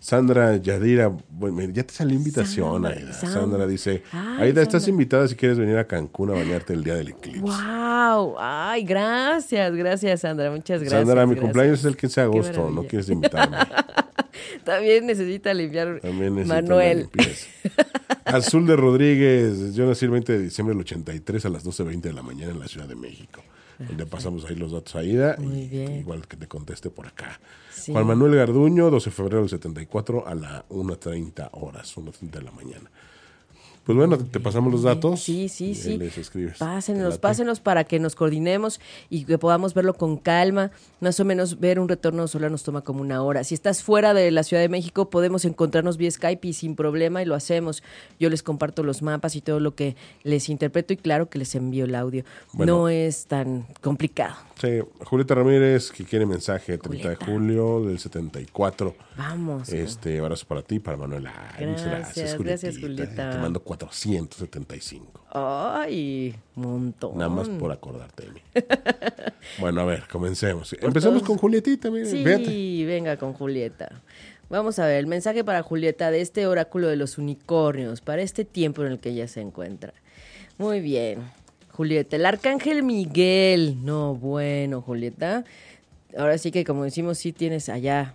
[0.00, 3.66] Sandra Yadira, bueno, ya te salió invitación, Sandra, Sandra.
[3.66, 7.40] dice, Aida, estás invitada si quieres venir a Cancún a bañarte el día del eclipse.
[7.40, 8.36] ¡Wow!
[8.38, 11.06] Ay, gracias, gracias, Sandra, muchas gracias.
[11.06, 13.58] Sandra, mi cumpleaños es el 15 de agosto, no quieres invitarme.
[14.64, 17.08] También necesita limpiar También necesita Manuel.
[18.24, 22.12] Azul de Rodríguez, yo nací el 20 de diciembre del 83 a las 12.20 de
[22.14, 23.42] la mañana en la Ciudad de México.
[23.96, 25.36] Le pasamos ahí los datos a Ida.
[25.40, 27.40] y, Igual que te conteste por acá.
[27.86, 32.50] Juan Manuel Garduño, 12 de febrero del 74 a la 1.30 horas, 1.30 de la
[32.50, 32.90] mañana.
[33.84, 35.20] Pues bueno, te pasamos los datos.
[35.20, 35.98] Sí, sí, sí.
[36.58, 40.70] Pásenos, pásenos para que nos coordinemos y que podamos verlo con calma.
[41.00, 43.42] Más o menos ver un retorno solar nos toma como una hora.
[43.42, 47.22] Si estás fuera de la Ciudad de México, podemos encontrarnos vía Skype y sin problema
[47.22, 47.82] y lo hacemos.
[48.18, 51.54] Yo les comparto los mapas y todo lo que les interpreto y claro que les
[51.54, 52.24] envío el audio.
[52.54, 54.36] no es tan complicado.
[54.60, 58.94] Sí, Julieta Ramírez, que quiere mensaje, 30 de julio del 74.
[59.16, 59.70] Vamos.
[59.70, 61.32] Este, abrazo para ti, para Manuela.
[61.58, 63.30] Gracias, gracias, Julieta.
[63.30, 65.24] Te mando 475.
[65.30, 67.16] Ay, montón.
[67.16, 68.42] Nada más por acordarte de mí.
[69.58, 70.76] bueno, a ver, comencemos.
[70.78, 71.88] Empezamos con Julietita.
[72.04, 74.02] Sí, venga con Julieta.
[74.50, 78.44] Vamos a ver, el mensaje para Julieta de este oráculo de los unicornios, para este
[78.44, 79.94] tiempo en el que ella se encuentra.
[80.58, 81.30] Muy bien.
[81.72, 82.16] Julieta.
[82.16, 83.84] El arcángel Miguel.
[83.84, 85.44] No, bueno, Julieta.
[86.16, 88.14] Ahora sí que como decimos, sí tienes allá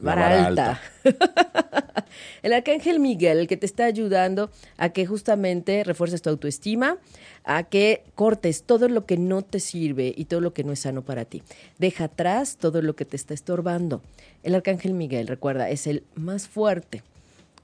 [0.00, 0.80] vara, alta.
[2.42, 6.98] el arcángel Miguel, el que te está ayudando a que justamente refuerces tu autoestima,
[7.44, 10.80] a que cortes todo lo que no te sirve y todo lo que no es
[10.80, 11.42] sano para ti.
[11.78, 14.02] Deja atrás todo lo que te está estorbando.
[14.42, 17.02] El arcángel Miguel, recuerda, es el más fuerte.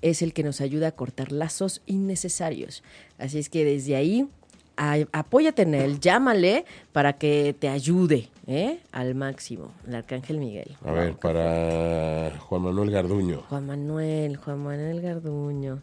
[0.03, 2.83] Es el que nos ayuda a cortar lazos innecesarios.
[3.19, 4.29] Así es que desde ahí
[4.77, 8.81] apóyate en él, llámale para que te ayude ¿eh?
[8.93, 10.77] al máximo, el Arcángel Miguel.
[10.85, 13.43] A ver, para Juan Manuel Garduño.
[13.49, 15.83] Juan Manuel, Juan Manuel Garduño.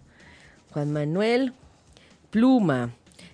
[0.73, 1.53] Juan Manuel
[2.29, 2.91] Pluma.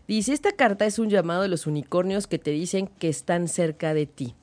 [0.07, 3.93] Dice, esta carta es un llamado de los unicornios que te dicen que están cerca
[3.93, 4.35] de ti.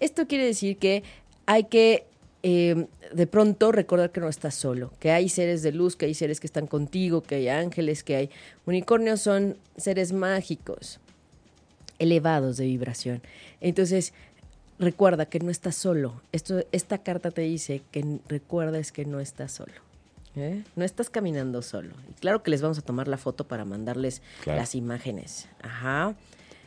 [0.00, 1.04] Esto quiere decir que
[1.46, 2.06] hay que
[2.46, 6.12] eh, de pronto recordar que no estás solo, que hay seres de luz, que hay
[6.12, 8.30] seres que están contigo, que hay ángeles, que hay
[8.66, 11.00] unicornios, son seres mágicos,
[11.98, 13.22] elevados de vibración.
[13.62, 14.12] Entonces,
[14.78, 16.20] recuerda que no estás solo.
[16.32, 19.72] Esto, esta carta te dice que recuerdes que no estás solo.
[20.36, 20.64] ¿eh?
[20.76, 21.94] No estás caminando solo.
[22.10, 25.48] Y claro que les vamos a tomar la foto para mandarles las imágenes.
[25.62, 26.14] Ajá.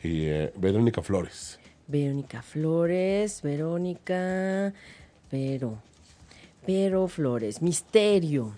[0.02, 1.60] Y eh, Verónica Flores.
[1.86, 4.74] Verónica Flores, Verónica.
[5.30, 5.82] Pero,
[6.66, 8.52] pero Flores, misterio.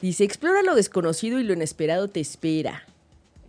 [0.00, 2.84] Dice, explora lo desconocido y lo inesperado te espera.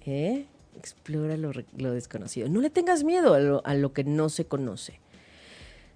[0.06, 0.46] ¿Eh?
[0.78, 2.48] Explora lo, desconocido.
[2.50, 5.00] No le tengas miedo a lo, que no se conoce.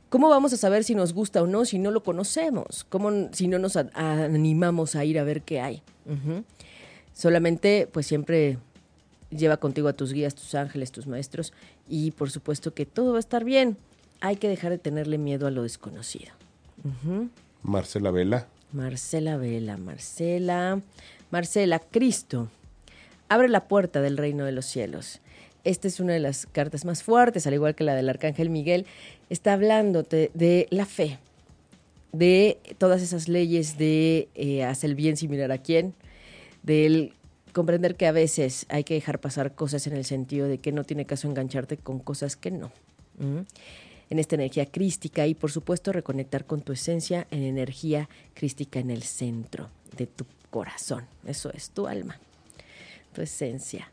[0.09, 2.85] ¿Cómo vamos a saber si nos gusta o no si no lo conocemos?
[2.89, 5.81] ¿Cómo si no nos animamos a ir a ver qué hay?
[7.13, 8.57] Solamente, pues siempre
[9.31, 11.53] lleva contigo a tus guías, tus ángeles, tus maestros
[11.89, 13.77] y por supuesto que todo va a estar bien.
[14.21, 16.31] Hay que dejar de tenerle miedo a lo desconocido.
[17.61, 18.47] Marcela Vela.
[18.71, 20.81] Marcela Vela, Marcela.
[21.31, 22.49] Marcela, Cristo.
[23.29, 25.21] Abre la puerta del reino de los cielos.
[25.63, 28.85] Esta es una de las cartas más fuertes, al igual que la del Arcángel Miguel.
[29.29, 31.19] Está hablándote de la fe,
[32.11, 35.93] de todas esas leyes de eh, hacer el bien sin mirar a quién,
[36.63, 37.13] del
[37.53, 40.83] comprender que a veces hay que dejar pasar cosas en el sentido de que no
[40.83, 42.71] tiene caso engancharte con cosas que no
[44.09, 48.89] en esta energía crística y por supuesto reconectar con tu esencia en energía crística en
[48.89, 51.05] el centro de tu corazón.
[51.25, 52.19] Eso es tu alma,
[53.13, 53.91] tu esencia.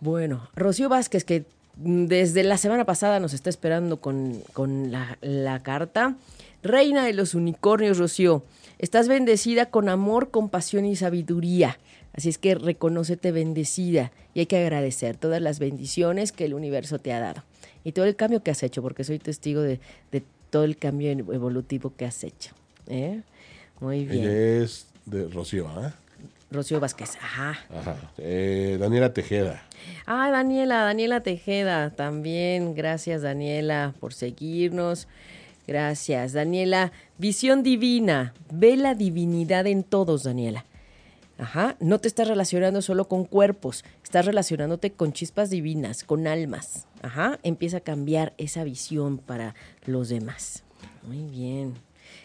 [0.00, 1.44] Bueno, Rocío Vázquez, que
[1.76, 6.16] desde la semana pasada nos está esperando con, con la, carta.
[6.62, 8.42] Reina de los unicornios, Rocío,
[8.78, 11.78] estás bendecida con amor, compasión y sabiduría.
[12.12, 16.98] Así es que reconócete bendecida y hay que agradecer todas las bendiciones que el universo
[16.98, 17.44] te ha dado
[17.88, 19.80] y todo el cambio que has hecho, porque soy testigo de,
[20.12, 22.50] de todo el cambio evolutivo que has hecho.
[22.86, 23.22] ¿eh?
[23.80, 24.24] Muy bien.
[24.24, 25.94] Ella es de Rocío, ¿ah?
[26.50, 27.58] Rocío Vázquez, ajá.
[27.74, 27.96] Ajá.
[28.18, 29.62] Eh, Daniela Tejeda.
[30.04, 32.74] Ah, Daniela, Daniela Tejeda, también.
[32.74, 35.08] Gracias, Daniela, por seguirnos.
[35.66, 36.92] Gracias, Daniela.
[37.16, 38.34] Visión divina.
[38.52, 40.66] Ve la divinidad en todos, Daniela.
[41.38, 41.76] Ajá.
[41.80, 46.86] No te estás relacionando solo con cuerpos, estás relacionándote con chispas divinas, con almas.
[47.02, 47.38] Ajá.
[47.42, 49.54] Empieza a cambiar esa visión para
[49.86, 50.64] los demás.
[51.06, 51.74] Muy bien.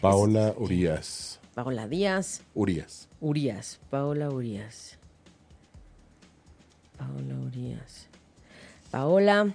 [0.00, 1.40] Paola Urias.
[1.54, 2.42] Paola Díaz.
[2.54, 3.08] Urias.
[3.20, 3.80] Urias.
[3.88, 4.98] Paola Urias.
[6.98, 8.08] Paola Urias.
[8.90, 9.54] Paola,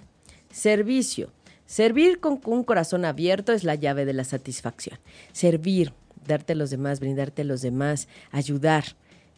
[0.52, 1.30] servicio.
[1.66, 4.98] Servir con un corazón abierto es la llave de la satisfacción.
[5.34, 5.94] Servir,
[6.26, 8.86] darte a los demás, brindarte a los demás, ayudar,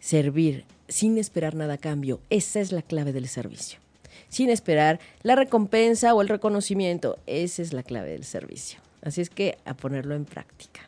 [0.01, 2.19] servir sin esperar nada a cambio.
[2.29, 3.79] Esa es la clave del servicio.
[4.27, 7.17] Sin esperar la recompensa o el reconocimiento.
[7.27, 8.79] Esa es la clave del servicio.
[9.01, 10.81] Así es que a ponerlo en práctica.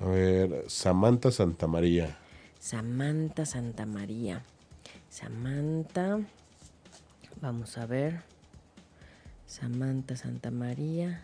[0.00, 2.16] A ver, Samantha Santamaría.
[2.58, 4.42] Samantha Santa María.
[5.10, 6.18] Samantha.
[7.40, 8.22] Vamos a ver.
[9.46, 11.22] Samantha Santa María.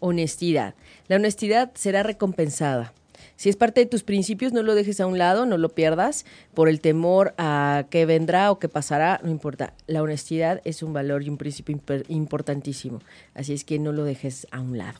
[0.00, 0.74] Honestidad.
[1.08, 2.92] La honestidad será recompensada.
[3.36, 6.24] Si es parte de tus principios, no lo dejes a un lado, no lo pierdas
[6.54, 9.74] por el temor a qué vendrá o qué pasará, no importa.
[9.86, 13.00] La honestidad es un valor y un principio importantísimo.
[13.34, 14.98] Así es que no lo dejes a un lado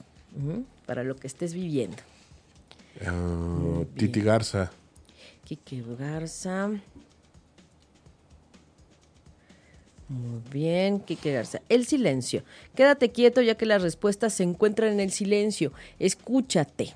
[0.87, 1.97] para lo que estés viviendo.
[3.05, 4.71] Ah, Titi Garza.
[5.45, 6.69] Quique Garza.
[10.09, 11.61] Muy bien, Quique Garza.
[11.69, 12.43] El silencio.
[12.75, 15.73] Quédate quieto ya que las respuestas se encuentran en el silencio.
[15.99, 16.95] Escúchate.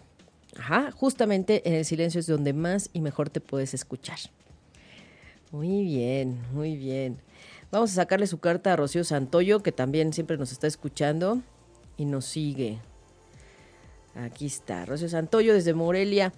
[0.58, 4.18] Ajá, justamente en el silencio es donde más y mejor te puedes escuchar.
[5.50, 7.18] Muy bien, muy bien.
[7.70, 11.40] Vamos a sacarle su carta a Rocío Santoyo, que también siempre nos está escuchando
[11.96, 12.78] y nos sigue.
[14.14, 16.32] Aquí está, Rocío Santoyo desde Morelia.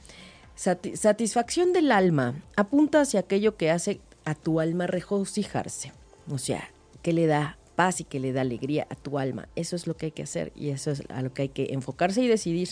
[0.56, 5.92] Sati- satisfacción del alma apunta hacia aquello que hace a tu alma regocijarse.
[6.30, 6.70] O sea,
[7.02, 9.48] que le da paz y que le da alegría a tu alma.
[9.56, 11.72] Eso es lo que hay que hacer y eso es a lo que hay que
[11.72, 12.68] enfocarse y decidir.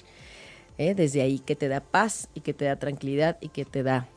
[0.89, 0.95] ¿Eh?
[0.95, 4.09] Desde ahí, que te da paz y que te da tranquilidad y que te da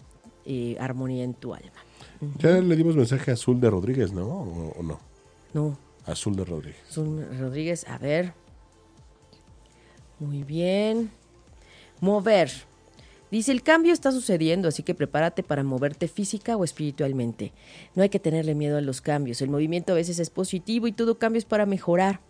[0.46, 1.72] eh, armonía en tu alma.
[2.40, 4.26] Ya le dimos mensaje a Azul de Rodríguez, ¿no?
[4.26, 5.00] ¿O, o no?
[5.54, 6.82] No, Azul de Rodríguez.
[6.90, 8.34] Azul Rodríguez, a ver.
[10.20, 11.12] Muy bien.
[12.00, 12.52] Mover.
[13.32, 17.52] Dice, el cambio está sucediendo, así que prepárate para moverte física o espiritualmente.
[17.96, 19.42] No hay que tenerle miedo a los cambios.
[19.42, 22.22] El movimiento a veces es positivo y todo cambio es para mejorar.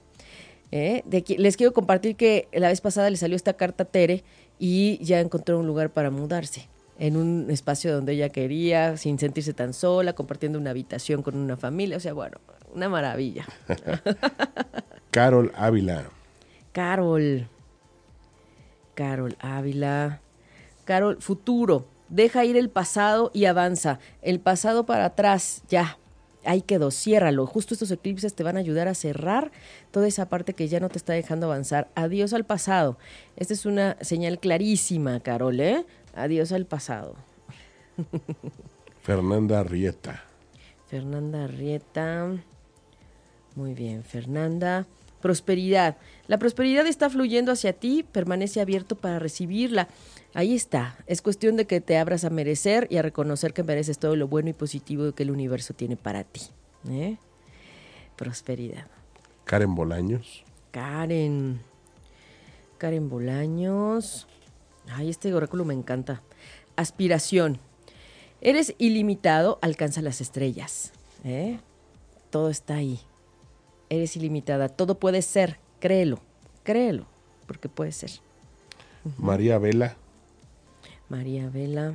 [0.78, 1.03] ¿Eh?
[1.05, 4.26] De aquí- les quiero compartir que la vez pasada le salió esta carta a Tere
[4.59, 6.67] y ya encontró un lugar para mudarse.
[6.99, 11.55] En un espacio donde ella quería, sin sentirse tan sola, compartiendo una habitación con una
[11.55, 11.95] familia.
[11.95, 12.39] O sea, bueno,
[12.73, 13.45] una maravilla.
[15.11, 16.09] Carol Ávila.
[16.73, 17.47] Carol.
[18.95, 20.19] Carol Ávila.
[20.84, 21.86] Carol, futuro.
[22.09, 23.99] Deja ir el pasado y avanza.
[24.21, 25.97] El pasado para atrás, ya.
[26.46, 27.46] Ahí quedó, ciérralo.
[27.46, 29.52] Justo estos eclipses te van a ayudar a cerrar
[29.91, 31.89] toda esa parte que ya no te está dejando avanzar.
[31.96, 32.98] Adiós al pasado.
[33.36, 35.86] Esta es una señal clarísima, Carol, ¿eh?
[36.16, 37.16] Adiós al pasado.
[39.04, 40.24] Fernanda Rieta.
[40.88, 42.38] Fernanda Rieta.
[43.56, 44.86] Muy bien, Fernanda.
[45.22, 45.98] Prosperidad.
[46.28, 49.88] La prosperidad está fluyendo hacia ti, permanece abierto para recibirla.
[50.36, 50.97] Ahí está.
[51.07, 54.27] Es cuestión de que te abras a merecer y a reconocer que mereces todo lo
[54.27, 56.41] bueno y positivo que el universo tiene para ti.
[56.89, 57.15] ¿eh?
[58.17, 58.86] Prosperidad.
[59.45, 60.43] Karen Bolaños.
[60.71, 61.61] Karen.
[62.77, 64.27] Karen Bolaños.
[64.89, 66.21] Ay, este oráculo me encanta.
[66.75, 67.59] Aspiración.
[68.41, 70.91] Eres ilimitado, alcanza las estrellas.
[71.23, 71.59] ¿eh?
[72.29, 72.99] Todo está ahí.
[73.89, 74.67] Eres ilimitada.
[74.67, 75.59] Todo puede ser.
[75.79, 76.19] Créelo.
[76.63, 77.05] Créelo.
[77.47, 78.11] Porque puede ser.
[79.17, 79.95] María Vela.
[81.10, 81.93] María Vela.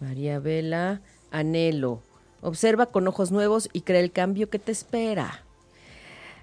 [0.00, 1.00] María Vela.
[1.30, 2.00] Anhelo.
[2.42, 5.42] Observa con ojos nuevos y crea el cambio que te espera.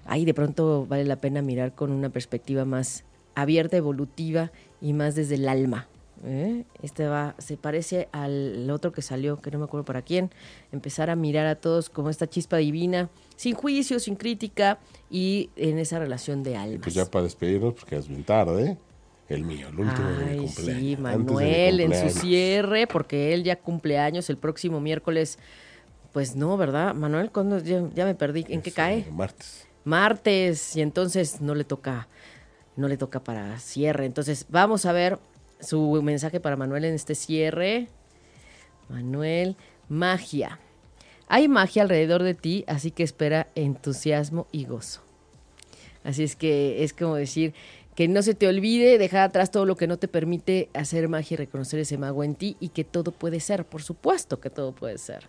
[0.04, 3.04] Ahí de pronto vale la pena mirar con una perspectiva más
[3.34, 4.50] abierta, evolutiva
[4.80, 5.86] y más desde el alma.
[6.24, 6.64] ¿eh?
[6.82, 10.30] Este va, se parece al otro que salió, que no me acuerdo para quién.
[10.72, 14.78] Empezar a mirar a todos como esta chispa divina, sin juicio, sin crítica
[15.10, 16.80] y en esa relación de almas.
[16.82, 18.76] Pues ya para despedirnos, porque es bien tarde.
[19.34, 20.86] El mío, el último de mi Ay, cumpleaños.
[20.88, 25.38] sí, mi Manuel en su cierre, porque él ya cumple años el próximo miércoles
[26.12, 26.94] Pues no, ¿verdad?
[26.94, 27.58] Manuel, ¿cuándo?
[27.58, 28.44] Ya, ya me perdí.
[28.48, 29.06] ¿En qué Es, cae?
[29.10, 29.66] Martes.
[29.84, 32.08] martes y entonces no le toca
[32.76, 34.06] no le toca para cierre.
[34.06, 35.18] Entonces, vamos a ver
[35.60, 37.88] su mensaje para Manuel en este cierre.
[38.88, 39.56] Manuel,
[39.88, 40.58] magia.
[41.28, 45.02] Hay magia alrededor de ti, así que espera entusiasmo y gozo.
[46.04, 47.54] Así es que es como decir
[47.94, 51.34] que no se te olvide dejar atrás todo lo que no te permite hacer magia
[51.34, 54.72] y reconocer ese mago en ti y que todo puede ser, por supuesto que todo
[54.72, 55.24] puede ser.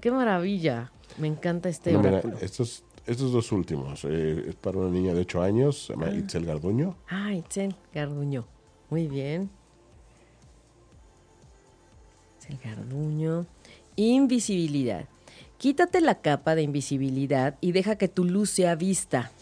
[0.00, 0.90] Qué maravilla.
[1.18, 4.04] Me encanta este No, mira, estos, estos dos últimos.
[4.04, 6.96] eh, es para una niña de 8 años, se llama Itzel Garduño.
[7.08, 8.46] Ah, Itzel Garduño.
[8.90, 9.50] Muy bien.
[12.38, 13.46] Itzel Garduño.
[13.96, 15.06] Invisibilidad.
[15.58, 19.32] Quítate la capa de invisibilidad y deja que tu luz sea vista.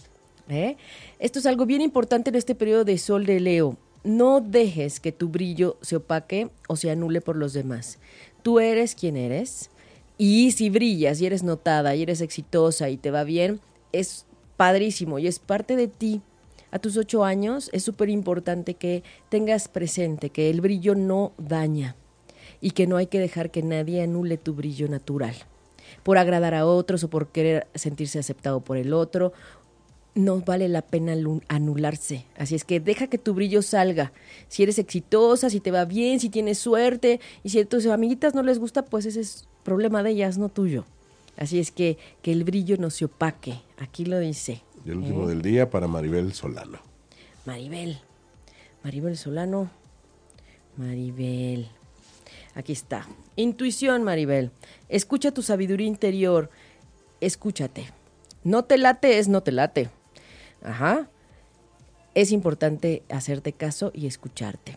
[0.48, 0.76] ¿Eh?
[1.18, 3.76] Esto es algo bien importante en este periodo de sol de Leo.
[4.04, 7.98] No dejes que tu brillo se opaque o se anule por los demás.
[8.42, 9.70] Tú eres quien eres
[10.18, 13.60] y si brillas y eres notada y eres exitosa y te va bien,
[13.92, 14.24] es
[14.56, 16.22] padrísimo y es parte de ti.
[16.70, 21.96] A tus ocho años es súper importante que tengas presente que el brillo no daña
[22.60, 25.34] y que no hay que dejar que nadie anule tu brillo natural.
[26.02, 29.32] Por agradar a otros o por querer sentirse aceptado por el otro,
[30.16, 31.14] no vale la pena
[31.48, 32.24] anularse.
[32.36, 34.12] Así es que deja que tu brillo salga.
[34.48, 38.34] Si eres exitosa, si te va bien, si tienes suerte, y si a tus amiguitas
[38.34, 40.86] no les gusta, pues ese es problema de ellas, no tuyo.
[41.36, 43.60] Así es que que el brillo no se opaque.
[43.76, 44.62] Aquí lo dice.
[44.86, 45.28] Y el último ¿eh?
[45.28, 46.78] del día para Maribel Solano.
[47.44, 47.98] Maribel.
[48.82, 49.70] Maribel Solano.
[50.78, 51.68] Maribel.
[52.54, 53.06] Aquí está.
[53.36, 54.50] Intuición, Maribel.
[54.88, 56.48] Escucha tu sabiduría interior.
[57.20, 57.92] Escúchate.
[58.44, 59.90] No te late es no te late.
[60.66, 61.08] Ajá.
[62.14, 64.76] Es importante hacerte caso y escucharte.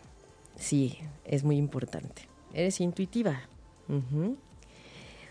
[0.56, 2.28] Sí, es muy importante.
[2.54, 3.40] Eres intuitiva.
[3.88, 4.36] Ujú.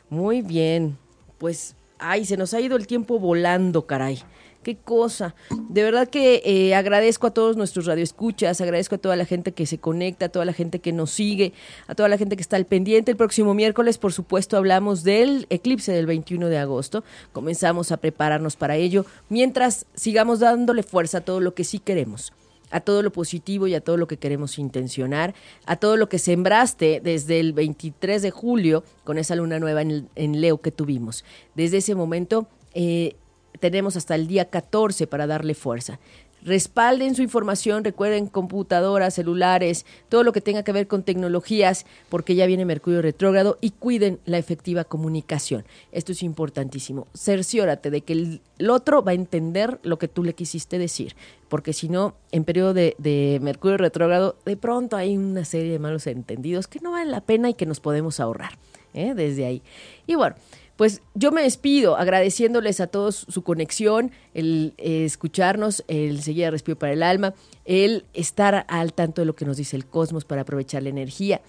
[0.10, 0.98] Muy bien.
[1.38, 4.20] Pues, ay, se nos ha ido el tiempo volando, caray.
[4.64, 5.36] Qué cosa.
[5.70, 9.66] De verdad que eh, agradezco a todos nuestros radioescuchas, agradezco a toda la gente que
[9.66, 11.54] se conecta, a toda la gente que nos sigue,
[11.88, 13.12] a toda la gente que está al pendiente.
[13.12, 17.06] El próximo miércoles, por supuesto, hablamos del eclipse del 21 de agosto.
[17.32, 22.34] Comenzamos a prepararnos para ello, mientras sigamos dándole fuerza a todo lo que sí queremos
[22.72, 25.34] a todo lo positivo y a todo lo que queremos intencionar,
[25.66, 30.08] a todo lo que sembraste desde el 23 de julio con esa luna nueva en,
[30.16, 31.26] en Leo que tuvimos.
[31.56, 33.16] Desde ese momento eh,
[33.60, 36.00] tenemos hasta el día 14 para darle fuerza.
[36.42, 42.34] Respalden su información, recuerden computadoras, celulares, todo lo que tenga que ver con tecnologías, porque
[42.36, 45.66] ya viene Mercurio retrógrado y cuiden la efectiva comunicación.
[45.92, 47.08] Esto es importantísimo.
[47.14, 51.16] Cerciórate de que el, otro va a entender lo que tú le quisiste decir,
[51.50, 55.80] porque si no, en periodo de, de Mercurio retrógrado, de pronto hay una serie de
[55.80, 58.54] malos entendidos que no valen la pena y que nos podemos ahorrar
[58.94, 59.14] ¿eh?
[59.14, 59.62] desde ahí.
[60.08, 60.36] Y bueno,
[60.80, 66.52] pues yo me despido agradeciéndoles a todos su conexión, el eh, escucharnos, el seguir a
[66.52, 67.34] Respiro para el Alma,
[67.66, 71.42] el estar al tanto de lo que nos dice el cosmos para aprovechar la energía.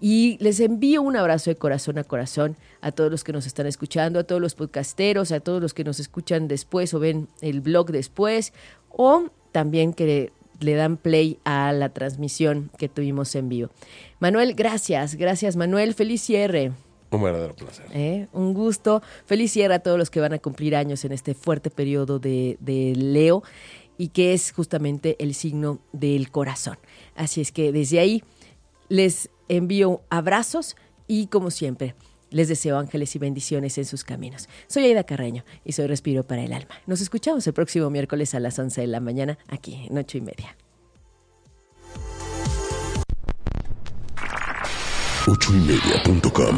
[0.00, 3.66] Y les envío un abrazo de corazón a corazón a todos los que nos están
[3.66, 7.62] escuchando, a todos los podcasteros, a todos los que nos escuchan después o ven el
[7.62, 8.52] blog después,
[8.90, 10.30] o también que
[10.60, 13.68] le dan play a la transmisión que tuvimos en vivo.
[14.20, 16.70] Manuel, gracias, gracias Manuel, feliz cierre.
[17.10, 17.86] Un verdadero placer.
[17.92, 18.28] ¿eh?
[18.32, 19.02] Un gusto.
[19.24, 22.56] Feliz cierre a todos los que van a cumplir años en este fuerte periodo de,
[22.60, 23.42] de Leo
[23.98, 26.78] y que es justamente el signo del corazón.
[27.14, 28.22] Así es que desde ahí
[28.88, 30.76] les envío abrazos
[31.06, 31.94] y como siempre
[32.30, 34.48] les deseo ángeles y bendiciones en sus caminos.
[34.66, 36.74] Soy Aida Carreño y soy Respiro para el Alma.
[36.86, 40.22] Nos escuchamos el próximo miércoles a las 11 de la mañana aquí en ocho y
[40.22, 40.56] media.
[45.26, 46.56] ochoymedia.com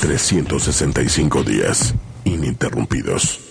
[0.00, 1.94] 365 días
[2.24, 3.47] ininterrumpidos.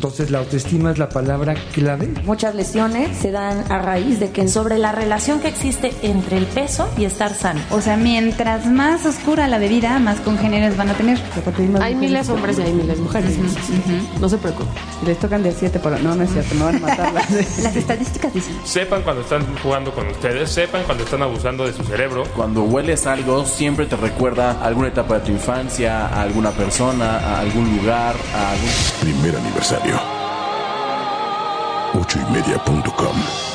[0.00, 2.08] Entonces la autoestima es la palabra clave.
[2.24, 6.46] Muchas lesiones se dan a raíz de que sobre la relación que existe entre el
[6.46, 7.60] peso y estar sano.
[7.70, 11.18] O sea, mientras más oscura la bebida, más congéneres van a tener.
[11.82, 13.36] Hay miles de hombres y hay miles de mujeres.
[14.18, 14.72] No se preocupen.
[15.04, 16.00] Les tocan de 7 por...
[16.00, 17.12] No, no es cierto, me van a matar.
[17.12, 18.56] Las estadísticas dicen.
[18.64, 22.24] Sepan cuando están jugando con ustedes, sepan cuando están abusando de su cerebro.
[22.34, 27.18] Cuando hueles algo, siempre te recuerda a alguna etapa de tu infancia, a alguna persona,
[27.18, 28.70] a algún lugar, a algún...
[29.00, 29.89] Primer aniversario.
[31.94, 33.49] ochoymedia.com